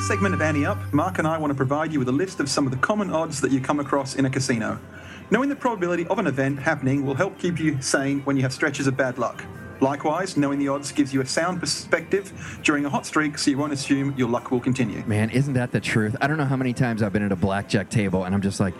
[0.01, 2.39] This segment of Ante Up, Mark and I want to provide you with a list
[2.39, 4.79] of some of the common odds that you come across in a casino.
[5.29, 8.51] Knowing the probability of an event happening will help keep you sane when you have
[8.51, 9.45] stretches of bad luck.
[9.79, 13.57] Likewise, knowing the odds gives you a sound perspective during a hot streak so you
[13.59, 15.03] won't assume your luck will continue.
[15.05, 16.15] Man, isn't that the truth?
[16.19, 18.59] I don't know how many times I've been at a blackjack table and I'm just
[18.59, 18.73] like,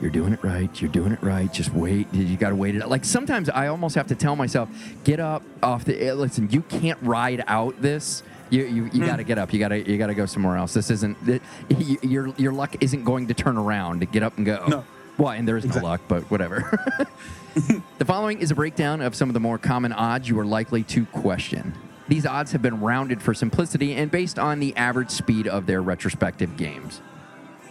[0.00, 0.80] you're doing it right.
[0.80, 1.52] You're doing it right.
[1.52, 2.12] Just wait.
[2.12, 2.88] You got to wait it out.
[2.88, 4.68] Like sometimes I almost have to tell myself,
[5.04, 6.02] get up off the.
[6.02, 8.22] eh, Listen, you can't ride out this.
[8.52, 9.06] You you, you hmm.
[9.06, 9.52] got to get up.
[9.52, 10.74] You got to you got to go somewhere else.
[10.74, 11.16] This isn't.
[11.24, 11.40] th-
[11.70, 14.00] y- Your your luck isn't going to turn around.
[14.00, 14.64] To get up and go.
[14.68, 14.84] No.
[15.16, 15.86] Well, and there is Exactly.
[15.86, 16.78] no luck, but whatever.
[17.98, 20.82] the following is a breakdown of some of the more common odds you are likely
[20.84, 21.74] to question.
[22.08, 25.80] These odds have been rounded for simplicity and based on the average speed of their
[25.80, 27.00] retrospective games.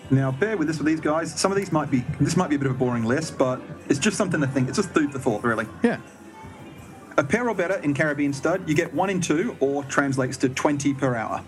[0.09, 1.33] Now, bear with us with these guys.
[1.39, 3.61] Some of these might be this might be a bit of a boring list, but
[3.87, 4.67] it's just something to think.
[4.67, 5.67] It's just food for thought, really.
[5.83, 5.97] Yeah.
[7.17, 10.49] A pair or better in Caribbean stud, you get one in two, or translates to
[10.49, 11.43] 20 per hour.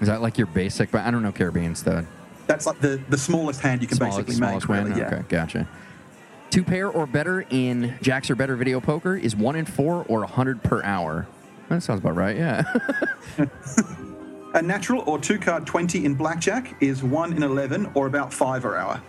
[0.00, 0.90] Is that like your basic?
[0.90, 2.06] But I don't know Caribbean stud.
[2.46, 4.84] That's like the, the smallest hand you can Smallest, basically smallest make.
[4.84, 4.92] win.
[4.92, 5.08] really, yeah.
[5.08, 5.68] Okay, gotcha.
[6.50, 10.20] Two pair or better in jacks or better video poker is one in four or
[10.20, 11.26] 100 per hour.
[11.68, 12.62] That sounds about right, yeah.
[14.54, 18.62] A natural or two card 20 in blackjack is 1 in 11 or about 5
[18.62, 19.02] per hour.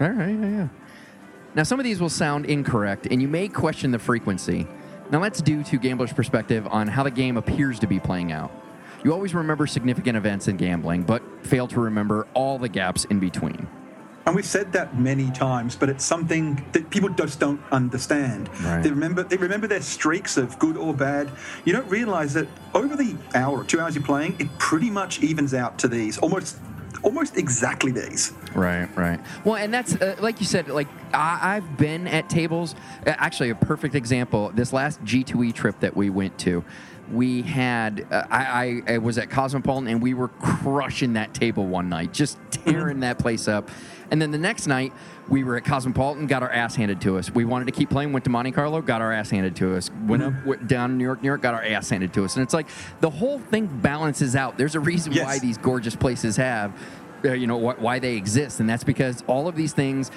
[0.00, 0.68] All right, yeah, yeah.
[1.54, 4.66] Now, some of these will sound incorrect, and you may question the frequency.
[5.14, 8.50] Now, let's do to gamblers' perspective on how the game appears to be playing out.
[9.04, 13.20] You always remember significant events in gambling, but fail to remember all the gaps in
[13.20, 13.68] between.
[14.26, 18.48] And we've said that many times, but it's something that people just don't understand.
[18.64, 18.82] Right.
[18.82, 21.30] They remember they remember their streaks of good or bad.
[21.64, 25.22] You don't realize that over the hour or two hours you're playing, it pretty much
[25.22, 26.58] evens out to these almost
[27.04, 28.32] almost exactly these.
[28.54, 29.20] Right, right.
[29.44, 30.68] Well, and that's uh, like you said.
[30.68, 32.74] Like I, I've been at tables.
[33.06, 34.50] Actually, a perfect example.
[34.54, 36.64] This last G2E trip that we went to,
[37.12, 38.06] we had.
[38.10, 42.12] Uh, I, I, I was at Cosmopolitan, and we were crushing that table one night,
[42.12, 43.68] just tearing that place up.
[44.10, 44.92] And then the next night,
[45.28, 47.30] we were at Cosmopolitan, got our ass handed to us.
[47.34, 49.90] We wanted to keep playing, went to Monte Carlo, got our ass handed to us.
[50.06, 52.36] Went up went down to New York, New York, got our ass handed to us.
[52.36, 52.68] And it's like
[53.00, 54.58] the whole thing balances out.
[54.58, 55.24] There's a reason Yes.
[55.24, 56.72] why these gorgeous places have
[57.24, 60.10] uh, you know wh- why they exist and that's because all of these things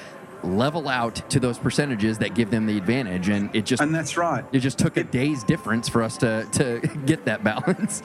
[0.43, 4.17] level out to those percentages that give them the advantage, and it just And that's
[4.17, 4.45] right.
[4.51, 8.03] it just took a day's difference for us to to get that balance.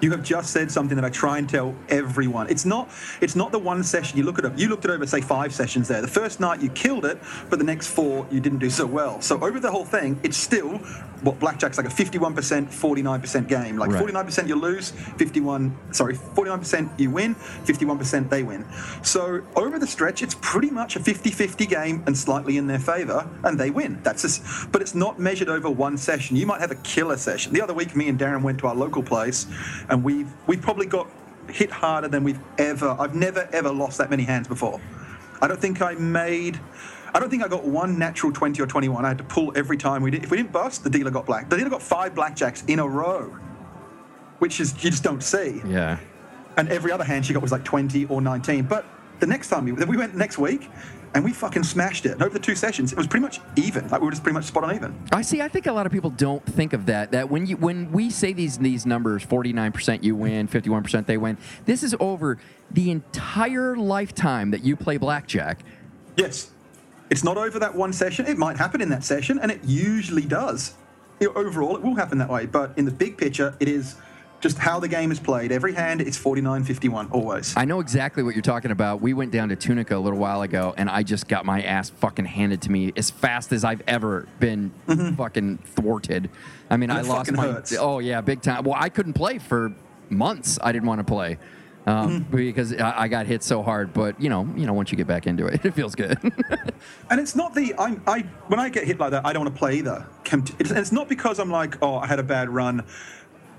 [0.00, 2.48] You have just said something that I try and tell everyone.
[2.48, 2.88] It's not
[3.20, 4.58] it's not the one session you look at it.
[4.58, 6.00] You looked at over say five sessions there.
[6.00, 9.20] The first night you killed it, but the next four you didn't do so well.
[9.20, 10.78] So over the whole thing, it's still
[11.22, 12.32] what blackjack's like a 51%,
[12.68, 13.76] 49% game.
[13.76, 14.02] Like Right.
[14.02, 18.64] 49% you lose, 51 sorry, 49% you win, 51% they win.
[19.02, 23.28] So over the stretch, it's pretty much a 50-50 game and slightly in their favor,
[23.44, 24.00] and they win.
[24.02, 26.36] That's just, but it's not measured over one session.
[26.36, 27.52] You might have a killer session.
[27.52, 29.46] The other week, me and Darren went to our local place,
[29.90, 31.08] and we've we've probably got
[31.48, 32.96] hit harder than we've ever.
[32.98, 34.80] I've never ever lost that many hands before.
[35.42, 36.58] I don't think I made.
[37.12, 39.04] I don't think I got one natural 20 or 21.
[39.04, 40.22] I had to pull every time we did.
[40.22, 41.50] If we didn't bust, the dealer got black.
[41.50, 43.36] The dealer got five blackjacks in a row,
[44.38, 45.98] which is you just don't see Yeah.
[46.56, 48.64] and every other hand she got was like 20 or 19.
[48.64, 48.84] But
[49.18, 50.70] the next time we, we went next week,
[51.14, 52.12] and we fucking smashed it.
[52.12, 53.88] And over the two sessions, it was pretty much even.
[53.88, 54.94] Like we were just pretty much spot on even.
[55.12, 55.40] I see.
[55.40, 57.12] I think a lot of people don't think of that.
[57.12, 60.70] That when you when we say these these numbers, forty nine percent you win, fifty
[60.70, 61.36] one percent they win.
[61.64, 62.38] This is over
[62.70, 65.60] the entire lifetime that you play blackjack.
[66.16, 66.50] Yes,
[67.10, 68.26] it's not over that one session.
[68.26, 70.74] It might happen in that session, and it usually does.
[71.20, 72.46] Overall, it will happen that way.
[72.46, 73.96] But in the big picture, it is
[74.40, 75.52] just how the game is played.
[75.52, 77.54] Every hand, it's 49-51 always.
[77.56, 79.00] I know exactly what you're talking about.
[79.00, 81.90] We went down to Tunica a little while ago, and I just got my ass
[81.90, 84.70] fucking handed to me as fast as I've ever been
[85.16, 86.30] fucking thwarted.
[86.70, 87.42] I mean, I lost my.
[87.46, 87.76] hurts.
[87.78, 88.64] Oh yeah, big time.
[88.64, 89.72] Well, I couldn't play for
[90.08, 90.58] months.
[90.62, 91.38] I didn't want to play.
[91.86, 92.36] Um, Mm-hmm.
[92.36, 95.06] Because I I got hit so hard, but you know, you know, once you get
[95.06, 96.18] back into it, it feels good.
[97.08, 99.54] And it's not the I'm I when I get hit like that, I don't want
[99.54, 100.06] to play either.
[100.32, 102.84] It's, it's not because I'm like, oh, I had a bad run.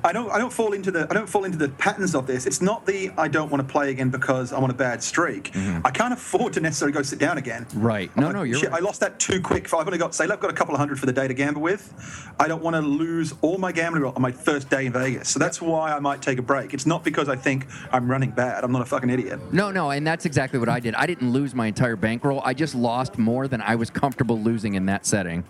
[0.04, 2.46] I don't I don't fall into the I don't fall into the patterns of this.
[2.48, 5.52] It's not the I don't want to play again because I'm on a bad streak.
[5.52, 5.86] Mm-hmm.
[5.86, 7.68] I can't afford to necessarily go sit down again.
[7.76, 8.10] Right.
[8.16, 8.82] I'm No, like, no, you're shit, right.
[8.82, 9.72] I lost that too quick.
[9.74, 11.62] I've only got say I've got a couple of hundred for the day to gamble
[11.62, 11.94] with.
[12.40, 15.30] I don't want to lose all my gambling on my first day in Vegas.
[15.30, 16.74] So that's why I might take a break.
[16.74, 18.64] It's not because I think I'm running bad.
[18.64, 19.40] I'm not a fucking idiot.
[19.54, 20.96] No, no, and that's exactly what I did.
[20.96, 22.42] I didn't lose my entire bankroll.
[22.44, 25.44] I just lost more than I was comfortable losing in that setting.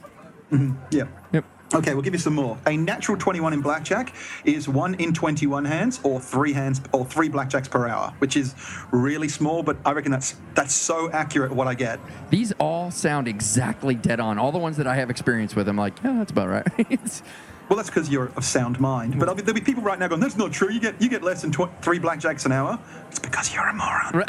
[0.51, 0.73] Mm-hmm.
[0.91, 1.05] Yeah.
[1.31, 1.45] Yep.
[1.73, 2.57] Okay, we'll give you some more.
[2.65, 4.13] A natural 21 in blackjack
[4.43, 8.55] is one in 21 hands, or three hands, or three blackjacks per hour, which is
[8.91, 9.63] really small.
[9.63, 11.99] But I reckon that's that's so accurate what I get.
[12.29, 14.37] These all sound exactly dead on.
[14.37, 16.67] All the ones that I have experience with, I'm like, yeah, that's about right.
[17.69, 19.17] Well, that's because you're of sound mind.
[19.17, 20.69] But mean, there'll be people right now going, "That's not true.
[20.69, 23.73] You get you get less than tw- three blackjacks an hour." It's because you're a
[23.73, 24.25] moron.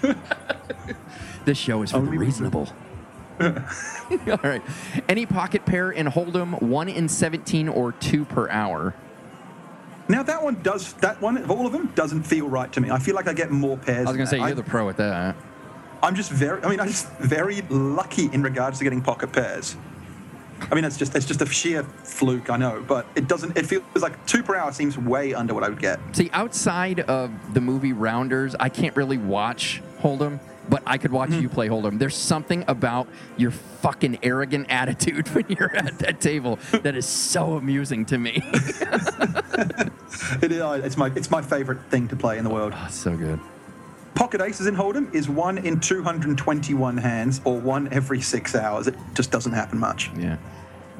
[1.44, 2.72] this show is for the Only reasonable.
[3.40, 4.62] all right.
[5.08, 8.94] Any pocket pair in Hold'em, one in 17 or two per hour.
[10.08, 12.90] Now that one does that one of all of them doesn't feel right to me.
[12.90, 14.08] I feel like I get more pairs.
[14.08, 14.56] I was going to say, you're that.
[14.56, 15.36] the pro at that.
[16.02, 16.62] I'm just very.
[16.64, 19.76] I mean, I'm just very lucky in regards to getting pocket pairs.
[20.70, 23.56] I mean, it's just it's just a sheer fluke, I know, but it doesn't.
[23.56, 26.00] It feels like two per hour seems way under what I would get.
[26.12, 31.30] See, outside of the movie Rounders, I can't really watch Hold'em, but I could watch
[31.30, 31.40] hmm.
[31.40, 31.98] you play Hold'em.
[31.98, 37.54] There's something about your fucking arrogant attitude when you're at that table that is so
[37.54, 38.42] amusing to me.
[40.42, 40.60] It is.
[40.60, 42.72] Uh, it's my it's my favorite thing to play in the world.
[42.72, 43.38] That's so good.
[44.14, 48.86] Pocket aces in Hold'em is one in 221 hands, or one every six hours.
[48.86, 50.10] It just doesn't happen much.
[50.16, 50.36] Yeah.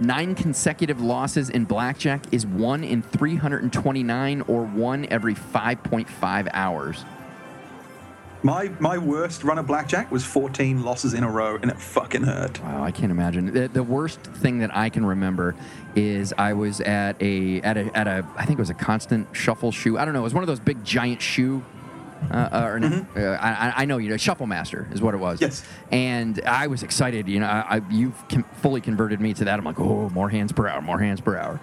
[0.01, 7.05] Nine consecutive losses in blackjack is one in 329 or one every 5.5 hours.
[8.43, 12.23] My my worst run of blackjack was 14 losses in a row, and it fucking
[12.23, 12.61] hurt.
[12.63, 13.53] Wow, I can't imagine.
[13.53, 15.55] The, the worst thing that I can remember
[15.95, 19.29] is I was at a at a at a I think it was a constant
[19.33, 19.99] shuffle shoe.
[19.99, 20.21] I don't know.
[20.21, 21.63] It was one of those big giant shoe.
[22.31, 25.19] Uh, uh, or no, uh, I, I know you know Shuffle Master is what it
[25.19, 25.41] was.
[25.41, 25.65] Yes.
[25.91, 27.29] And I was excited.
[27.29, 29.59] You know, I, I you've com- fully converted me to that.
[29.59, 31.61] I'm like, oh, more hands per hour, more hands per hour.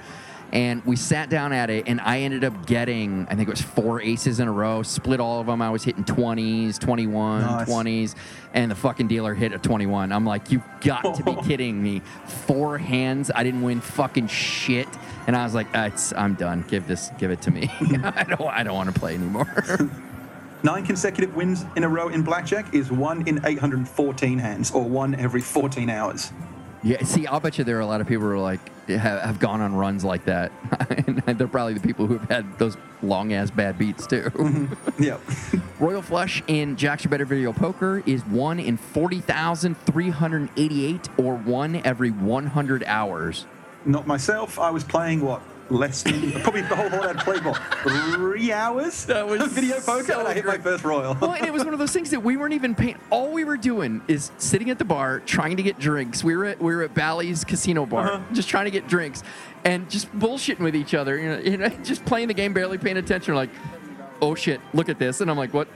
[0.54, 3.62] And we sat down at it, and I ended up getting, I think it was
[3.62, 5.62] four aces in a row, split all of them.
[5.62, 7.70] I was hitting 20s, 21, Nice.
[7.70, 8.16] 20s,
[8.54, 10.14] and the fucking dealer hit a 21.
[10.14, 12.02] I'm like, you've got to be kidding me.
[12.26, 14.88] Four hands, I didn't win fucking shit.
[15.28, 16.64] And I was like, "Ah, it's, I'm done.
[16.70, 17.70] Give this, give it to me.
[18.04, 19.66] I don't, I don't want to play anymore.
[20.64, 25.14] Nine consecutive wins in a row in blackjack is one in 814 hands, or one
[25.16, 26.32] every 14 hours.
[26.84, 29.22] Yeah, see, I'll bet you there are a lot of people who are like have,
[29.22, 30.52] have gone on runs like that,
[31.28, 34.32] and they're probably the people who've had those long ass bad beats too.
[34.48, 35.04] Mm-hmm.
[35.04, 35.18] Yeah.
[35.80, 40.50] Royal Flush in Jacks or Better Video Poker is one in forty thousand three hundred
[40.58, 43.46] eighty-eight, or one every one hundred hours.
[43.86, 44.58] Not myself.
[44.60, 49.06] I was playing what less than probably the whole horde had played what three hours.
[49.06, 50.04] That was video poker.
[50.04, 51.16] so and I hit my first royal.
[51.20, 52.98] Well, and it was one of those things that we weren't even paying.
[53.10, 56.24] All we were doing is sitting at the bar trying to get drinks.
[56.24, 58.34] We were at we were at Bally's Casino Bar, Uh-huh.
[58.34, 59.24] just trying to get drinks,
[59.66, 61.18] and just bullshitting with each other.
[61.18, 63.36] You know, you know, just playing the game, barely paying attention.
[63.36, 63.50] Like,
[64.22, 65.68] oh shit, look at this, and I'm like, what?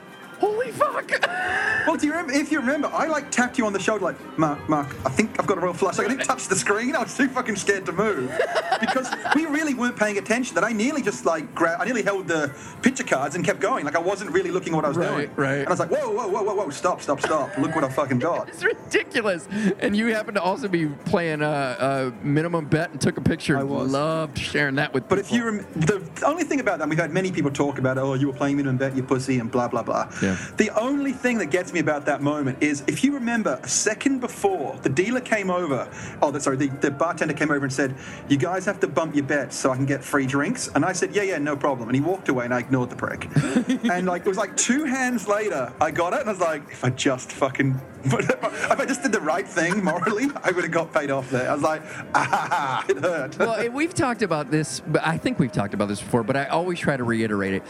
[0.41, 1.11] Holy fuck!
[1.87, 2.31] Well, do you remember?
[2.33, 4.95] If you remember, I like tapped you on the shoulder, like Mark, Mark.
[5.03, 5.97] I think I've got a real flush.
[5.97, 6.95] Like, I didn't touch the screen.
[6.95, 8.31] I was too fucking scared to move
[8.79, 10.53] because we really weren't paying attention.
[10.53, 11.81] That I nearly just like grabbed.
[11.81, 13.83] I nearly held the picture cards and kept going.
[13.83, 15.31] Like I wasn't really looking at what I was Right, doing.
[15.35, 15.57] right.
[15.57, 17.57] And I was like, whoa, whoa, whoa, whoa, whoa, stop, stop, stop!
[17.57, 18.49] Look what I fucking got.
[18.49, 19.47] It's ridiculous.
[19.79, 23.57] And you happen to also be playing a, a minimum bet and took a picture.
[23.57, 23.91] I was.
[23.91, 25.09] Loved sharing that with.
[25.09, 27.97] But if you rem- the only thing about that, we've had many people talk about,
[27.97, 30.07] oh, you were playing minimum bet, you pussy, and blah blah blah.
[30.21, 30.30] Yeah.
[30.57, 34.19] The only thing that gets me about that moment is if you remember a second
[34.19, 35.89] before the dealer came over,
[36.21, 37.95] oh, the- sorry, the, the bartender came over and said,
[38.29, 40.93] you guys have to bump your bets so I can get free drinks, and I
[40.93, 43.27] said, yeah, yeah, no problem, and he walked away, and I ignored the prick.
[43.91, 46.63] and like it was like two hands later, I got it, and I was like,
[46.71, 47.79] if I just fucking.
[48.03, 51.49] If I just did the right thing morally, I would have got paid off there.
[51.49, 51.83] I was like,
[52.15, 53.37] ah, it hurt.
[53.37, 56.45] well, we've talked about this, but I think we've talked about this before, but I
[56.45, 57.63] always try to reiterate it.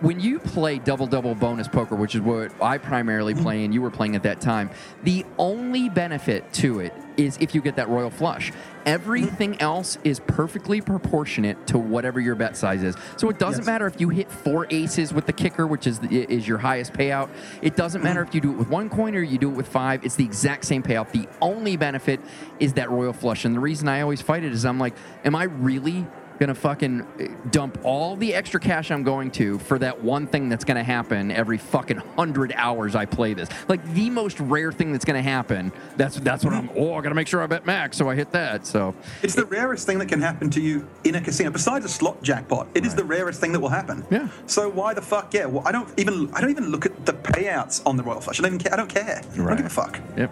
[0.00, 3.42] When you play double double bonus poker, which is what I primarily mm-hmm.
[3.42, 4.70] play and you were playing at that time,
[5.02, 8.52] the only benefit to it is if you get that royal flush.
[8.86, 9.62] Everything mm-hmm.
[9.62, 12.96] else is perfectly proportionate to whatever your bet size is.
[13.16, 13.66] So it doesn't Yes.
[13.66, 16.92] matter if you hit four aces with the kicker, which is the, is your highest
[16.92, 17.28] payout.
[17.62, 18.28] It doesn't matter mm-hmm.
[18.28, 20.04] if you do it with one coin or you do it with five.
[20.04, 21.12] It's the exact same payout.
[21.12, 22.20] The only benefit
[22.58, 23.44] is that royal flush.
[23.44, 26.06] And the reason I always fight it is I'm like, am I really
[26.38, 30.48] gonna fucking uh, dump all the extra cash I'm going to for that one thing
[30.48, 33.48] that's gonna happen every fucking hundred hours I play this?
[33.68, 35.72] Like the most rare thing that's gonna happen.
[35.96, 36.70] That's that's what I'm.
[36.76, 38.66] Oh, I gotta make sure I bet max, so I hit that.
[38.66, 41.50] So It's the rarest thing that can happen to you in a casino.
[41.50, 44.04] Besides a slot jackpot, it is the rarest thing that will happen.
[44.10, 44.28] Yeah.
[44.46, 45.32] So why the fuck?
[45.32, 45.46] Yeah.
[45.46, 46.32] Well, I don't even.
[46.34, 48.40] I don't even look at the payouts on the Royal Flush.
[48.40, 48.72] I don't even care.
[48.72, 49.20] I don't care.
[49.32, 50.00] I don't give a fuck.
[50.16, 50.30] yep.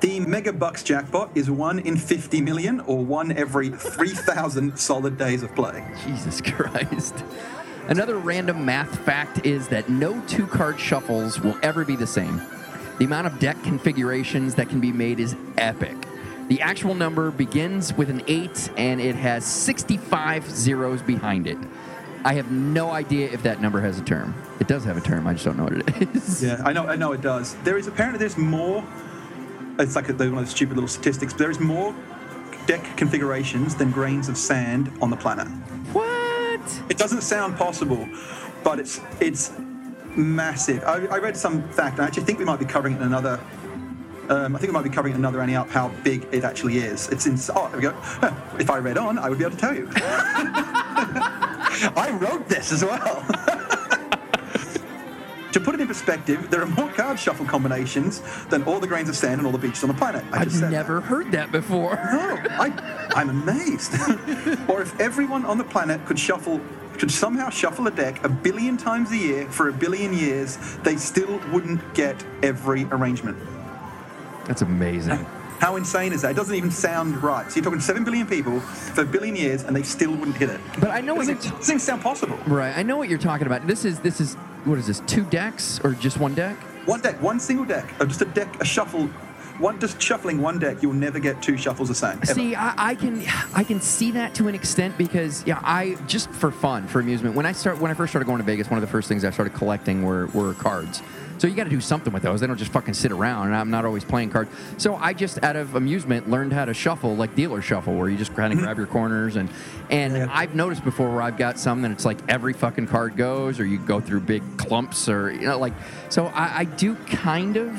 [0.00, 5.54] The Megabucks jackpot is one in 50 million, or one every 3,000 solid days of
[5.54, 5.84] play.
[6.04, 7.24] Jesus Christ.
[7.88, 12.42] Another random math fact is that no two card shuffles will ever be the same.
[12.98, 15.96] The amount of deck configurations that can be made is epic.
[16.48, 21.58] The actual number begins with an 8 and it has 65 zeros behind it.
[22.24, 24.34] I have no idea if that number has a term.
[24.60, 26.42] It does have a term, I just don't know what it is.
[26.42, 26.86] Yeah, I know.
[26.86, 27.54] I know it does.
[27.62, 28.84] There is apparently there's more.
[29.78, 31.32] It's like a, one of those stupid little statistics.
[31.32, 31.94] But there is more
[32.66, 35.46] deck configurations than grains of sand on the planet.
[35.92, 36.82] What?
[36.88, 38.08] It doesn't sound possible,
[38.64, 39.52] but it's it's
[40.16, 40.82] massive.
[40.84, 42.00] I, I read some fact.
[42.00, 43.40] I actually think we might be covering it in another.
[44.28, 46.42] Um, I think we might be covering it in another Ante Up how big it
[46.42, 47.08] actually is.
[47.10, 47.38] It's in.
[47.54, 47.94] Oh, there we go.
[48.58, 49.88] If I read on, I would be able to tell you.
[51.94, 53.24] I wrote this as well.
[55.56, 59.08] to put it in perspective, there are more card shuffle combinations than all the grains
[59.08, 60.22] of sand and all the beaches on the planet.
[60.30, 60.70] I just I've said that.
[60.70, 61.94] never heard that before.
[61.96, 63.94] No, I, I'm amazed.
[64.68, 66.60] or if everyone on the planet could shuffle,
[66.98, 70.96] could somehow shuffle a deck a billion times a year for a billion years, they
[70.96, 73.38] still wouldn't get every arrangement.
[74.44, 75.16] That's amazing.
[75.58, 76.32] How insane is that?
[76.32, 77.50] It doesn't even sound right.
[77.50, 80.50] So you're talking seven billion people for a billion years, and they still wouldn't hit
[80.50, 80.60] it.
[80.78, 82.36] But I know it doesn't, you're- doesn't sound possible.
[82.46, 83.66] Right, I know what you're talking about.
[83.66, 84.36] This is this is
[84.66, 85.00] what is this?
[85.00, 86.56] Two decks or just one deck?
[86.86, 89.06] One deck, one single deck, or just a deck, a shuffle.
[89.58, 92.18] One just shuffling one deck, you'll never get two shuffles the same.
[92.18, 92.26] ever.
[92.26, 96.30] See, I, I can I can see that to an extent because yeah, I just
[96.30, 97.34] for fun, for amusement.
[97.34, 99.24] When I start when I first started going to Vegas, one of the first things
[99.24, 101.00] I started collecting were were cards.
[101.38, 102.40] So you got to do something with those.
[102.40, 104.50] They don't just fucking sit around, and I'm not always playing cards.
[104.78, 108.16] So I just, out of amusement, learned how to shuffle like dealer shuffle, where you
[108.16, 108.66] just kind of mm-hmm.
[108.66, 109.50] grab your corners and
[109.90, 110.28] and Yeah.
[110.30, 113.66] I've noticed before where I've got some that it's like every fucking card goes, or
[113.66, 115.74] you go through big clumps, or you know, like.
[116.08, 117.70] So I, I do kind of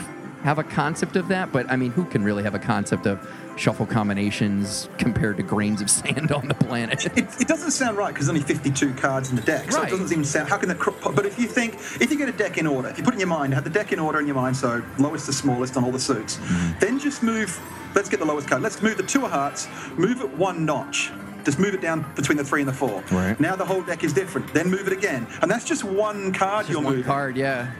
[0.44, 3.20] have a concept of that, but I mean, who can really have a concept of
[3.58, 7.06] shuffle combinations compared to grains of sand on the planet?
[7.18, 9.88] It, it doesn't sound right because there's only 52 cards in the deck, so Right.
[9.88, 10.50] it doesn't even sound.
[10.50, 10.80] How can that?
[10.80, 13.14] cro- But if you think, if you get a deck in order, if you put
[13.14, 15.76] in your mind, have the deck in order in your mind, so lowest to smallest
[15.78, 16.80] on all the suits, Mm-hmm.
[16.80, 17.60] then just move.
[17.96, 18.62] Let's get the lowest card.
[18.62, 19.68] Let's move the two of hearts.
[19.98, 21.12] Move it one notch.
[21.46, 23.02] Just move it down between the three and the four.
[23.12, 23.40] Right.
[23.40, 24.54] Now the whole deck is different.
[24.54, 27.06] Then move it again, and that's just one card you're One moving.
[27.06, 27.72] card, yeah.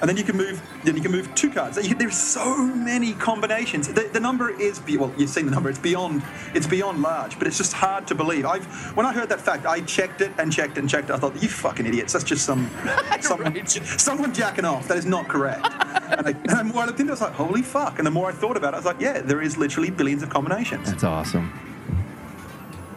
[0.00, 0.62] And then you can move.
[0.84, 1.76] Then you can move two cards.
[1.86, 3.86] You- There's so many combinations.
[3.88, 5.12] The, the number is well.
[5.16, 5.68] You've seen the number.
[5.68, 6.22] It's beyond.
[6.54, 7.38] It's beyond large.
[7.38, 8.46] But it's just hard to believe.
[8.46, 8.64] I've
[8.96, 11.12] when I heard that fact, I checked it and checked and checked it.
[11.12, 12.12] I thought, you fucking idiots.
[12.12, 12.70] That's just some
[13.20, 13.68] someone, Right.
[13.68, 14.88] someone jacking off.
[14.88, 15.64] That is not correct.
[15.66, 17.98] and, I, and the more I looked into it, I was like, holy fuck.
[17.98, 20.22] And the more I thought about it, I was like, yeah, there is literally billions
[20.22, 20.90] of combinations.
[20.90, 21.52] That's awesome.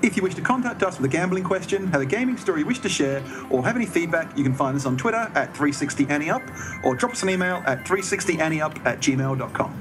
[0.03, 2.65] If you wish to contact us with a gambling question, have a gaming story you
[2.65, 6.83] wish to share, or have any feedback, you can find us on Twitter at 360anteup
[6.83, 9.79] or drop us an email at 360anteup at gmail.com.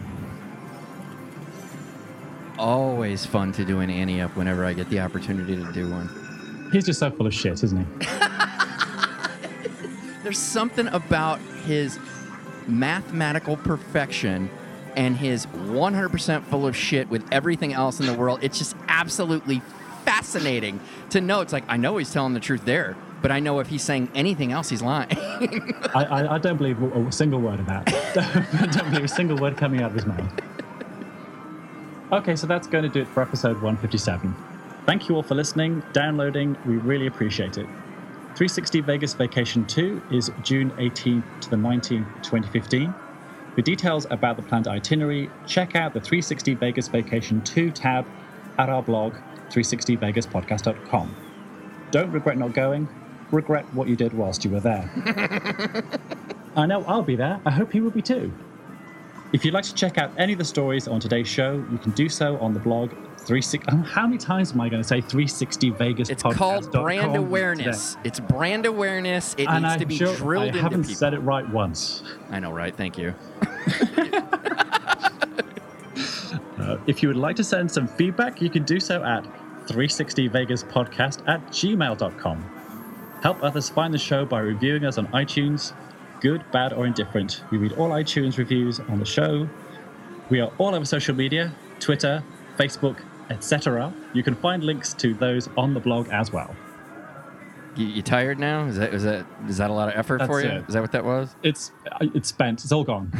[2.56, 6.68] Always fun to do an Ante Up whenever I get the opportunity to do one.
[6.70, 8.06] He's just so full of shit, isn't he?
[10.22, 11.98] There's something about his
[12.68, 14.48] mathematical perfection
[14.94, 18.38] and his 100% full of shit with everything else in the world.
[18.42, 19.62] It's just absolutely
[20.04, 20.80] fascinating
[21.10, 21.40] to know.
[21.40, 24.10] It's like, I know he's telling the truth there, but I know if he's saying
[24.14, 25.08] anything else, he's lying.
[25.94, 27.88] I, I, I don't believe a, single word of that.
[28.60, 30.32] I don't believe a single word coming out of his mouth.
[32.12, 34.34] Okay, so that's going to do it for episode 157.
[34.84, 36.58] Thank you all for listening, downloading.
[36.66, 37.66] We really appreciate it.
[38.34, 42.92] 360 Vegas Vacation 2 is June 18th to the 19th, 2015.
[43.54, 48.06] For details about the planned itinerary, check out the 360 Vegas Vacation 2 tab
[48.58, 49.14] at our blog,
[49.52, 51.16] 360vegaspodcast.com.
[51.90, 52.88] Don't regret not going,
[53.30, 54.90] regret what you did whilst you were there.
[56.56, 57.40] I know I'll be there.
[57.46, 58.32] I hope you will be too.
[59.32, 61.92] If you'd like to check out any of the stories on today's show, you can
[61.92, 63.60] do so on the blog 360.
[63.68, 66.10] um, How many times am I going to say 360 Vegas?
[66.10, 67.96] it's called brand awareness.
[68.04, 69.34] It's brand awareness.
[69.38, 70.96] It And needs I'm to be sure drilled I into haven't people.
[70.96, 72.02] said it right once.
[72.30, 72.76] I know, right?
[72.76, 73.14] Thank you.
[76.72, 79.24] Uh, if you would like to send some feedback, you can do so at
[79.66, 82.50] 360vegaspodcast at gmail.com.
[83.22, 85.74] Help others find the show by reviewing us on iTunes.
[86.20, 87.44] Good, bad, or indifferent.
[87.50, 89.48] We read all iTunes reviews on the show.
[90.30, 92.22] We are all over social media Twitter,
[92.58, 92.98] Facebook,
[93.28, 93.92] etc.
[94.14, 96.54] You can find links to those on the blog as well.
[97.74, 98.66] You, you tired now?
[98.66, 100.48] Is that is that is that a lot of effort That's for you?
[100.48, 100.64] it.
[100.68, 101.34] Is that what that was?
[101.42, 102.62] It's uh, it's spent.
[102.62, 103.10] It's all gone.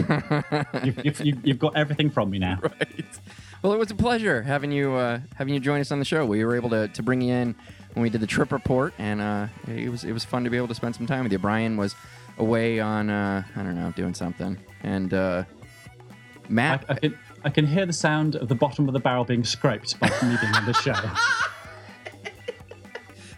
[0.85, 2.59] you've, you've, you've, you've got everything from me now.
[2.63, 3.21] right.
[3.63, 6.27] Well, it was a pleasure having you uh, having you join us on the show.
[6.27, 7.55] We were able to, to bring you in
[7.95, 10.57] when we did the trip report, and uh, it was it was fun to be
[10.57, 11.39] able to spend some time with you.
[11.39, 11.95] Brian was
[12.39, 16.85] away on uh, I don't know doing something, and uh, I, Matt.
[16.89, 19.99] I can I can hear the sound of the bottom of the barrel being scraped
[19.99, 20.93] by me being on the show.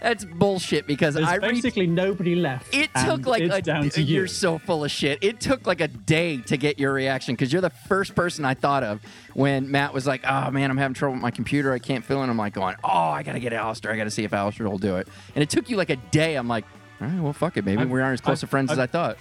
[0.05, 2.74] that's bullshit because There's I basically nobody left.
[2.74, 4.16] It took like it's a down to you.
[4.18, 5.18] you're so full of shit.
[5.22, 8.52] It took like a day to get your reaction because you're the first person I
[8.55, 9.00] thought of
[9.32, 11.72] when Matt was like, "Oh man, I'm having trouble with my computer.
[11.72, 13.92] I can't fill in." I'm like going, "Oh, I gotta get Alistair.
[13.92, 16.34] I gotta see if Alistair will do it." And it took you like a day.
[16.36, 16.64] I'm like,
[17.00, 17.64] "All right, well, fuck it.
[17.64, 19.16] Maybe I've- we aren't as close I've- to friends as I thought."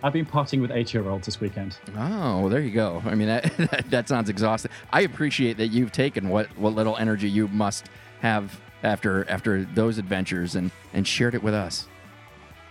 [0.00, 1.76] I've been partying with eight-year-olds this weekend.
[1.96, 3.02] Oh, well, there you go.
[3.04, 4.70] I mean, that, that that sounds exhausting.
[4.92, 7.86] I appreciate that you've taken what what little energy you must
[8.20, 11.86] have after after those adventures and and shared it with us.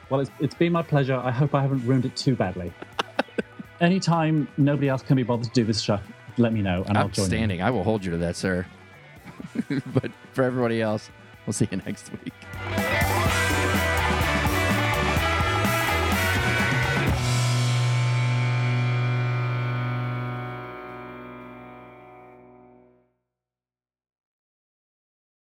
[0.09, 1.15] Well, it's, it's been my pleasure.
[1.15, 2.71] I hope I haven't ruined it too badly.
[3.81, 6.01] Anytime nobody else can be bothered to do this stuff,
[6.37, 7.23] let me know and I'll join you.
[7.23, 7.61] Outstanding.
[7.61, 8.65] I will hold you to that, sir.
[9.93, 11.09] but for everybody else,
[11.45, 12.33] we'll see you next week.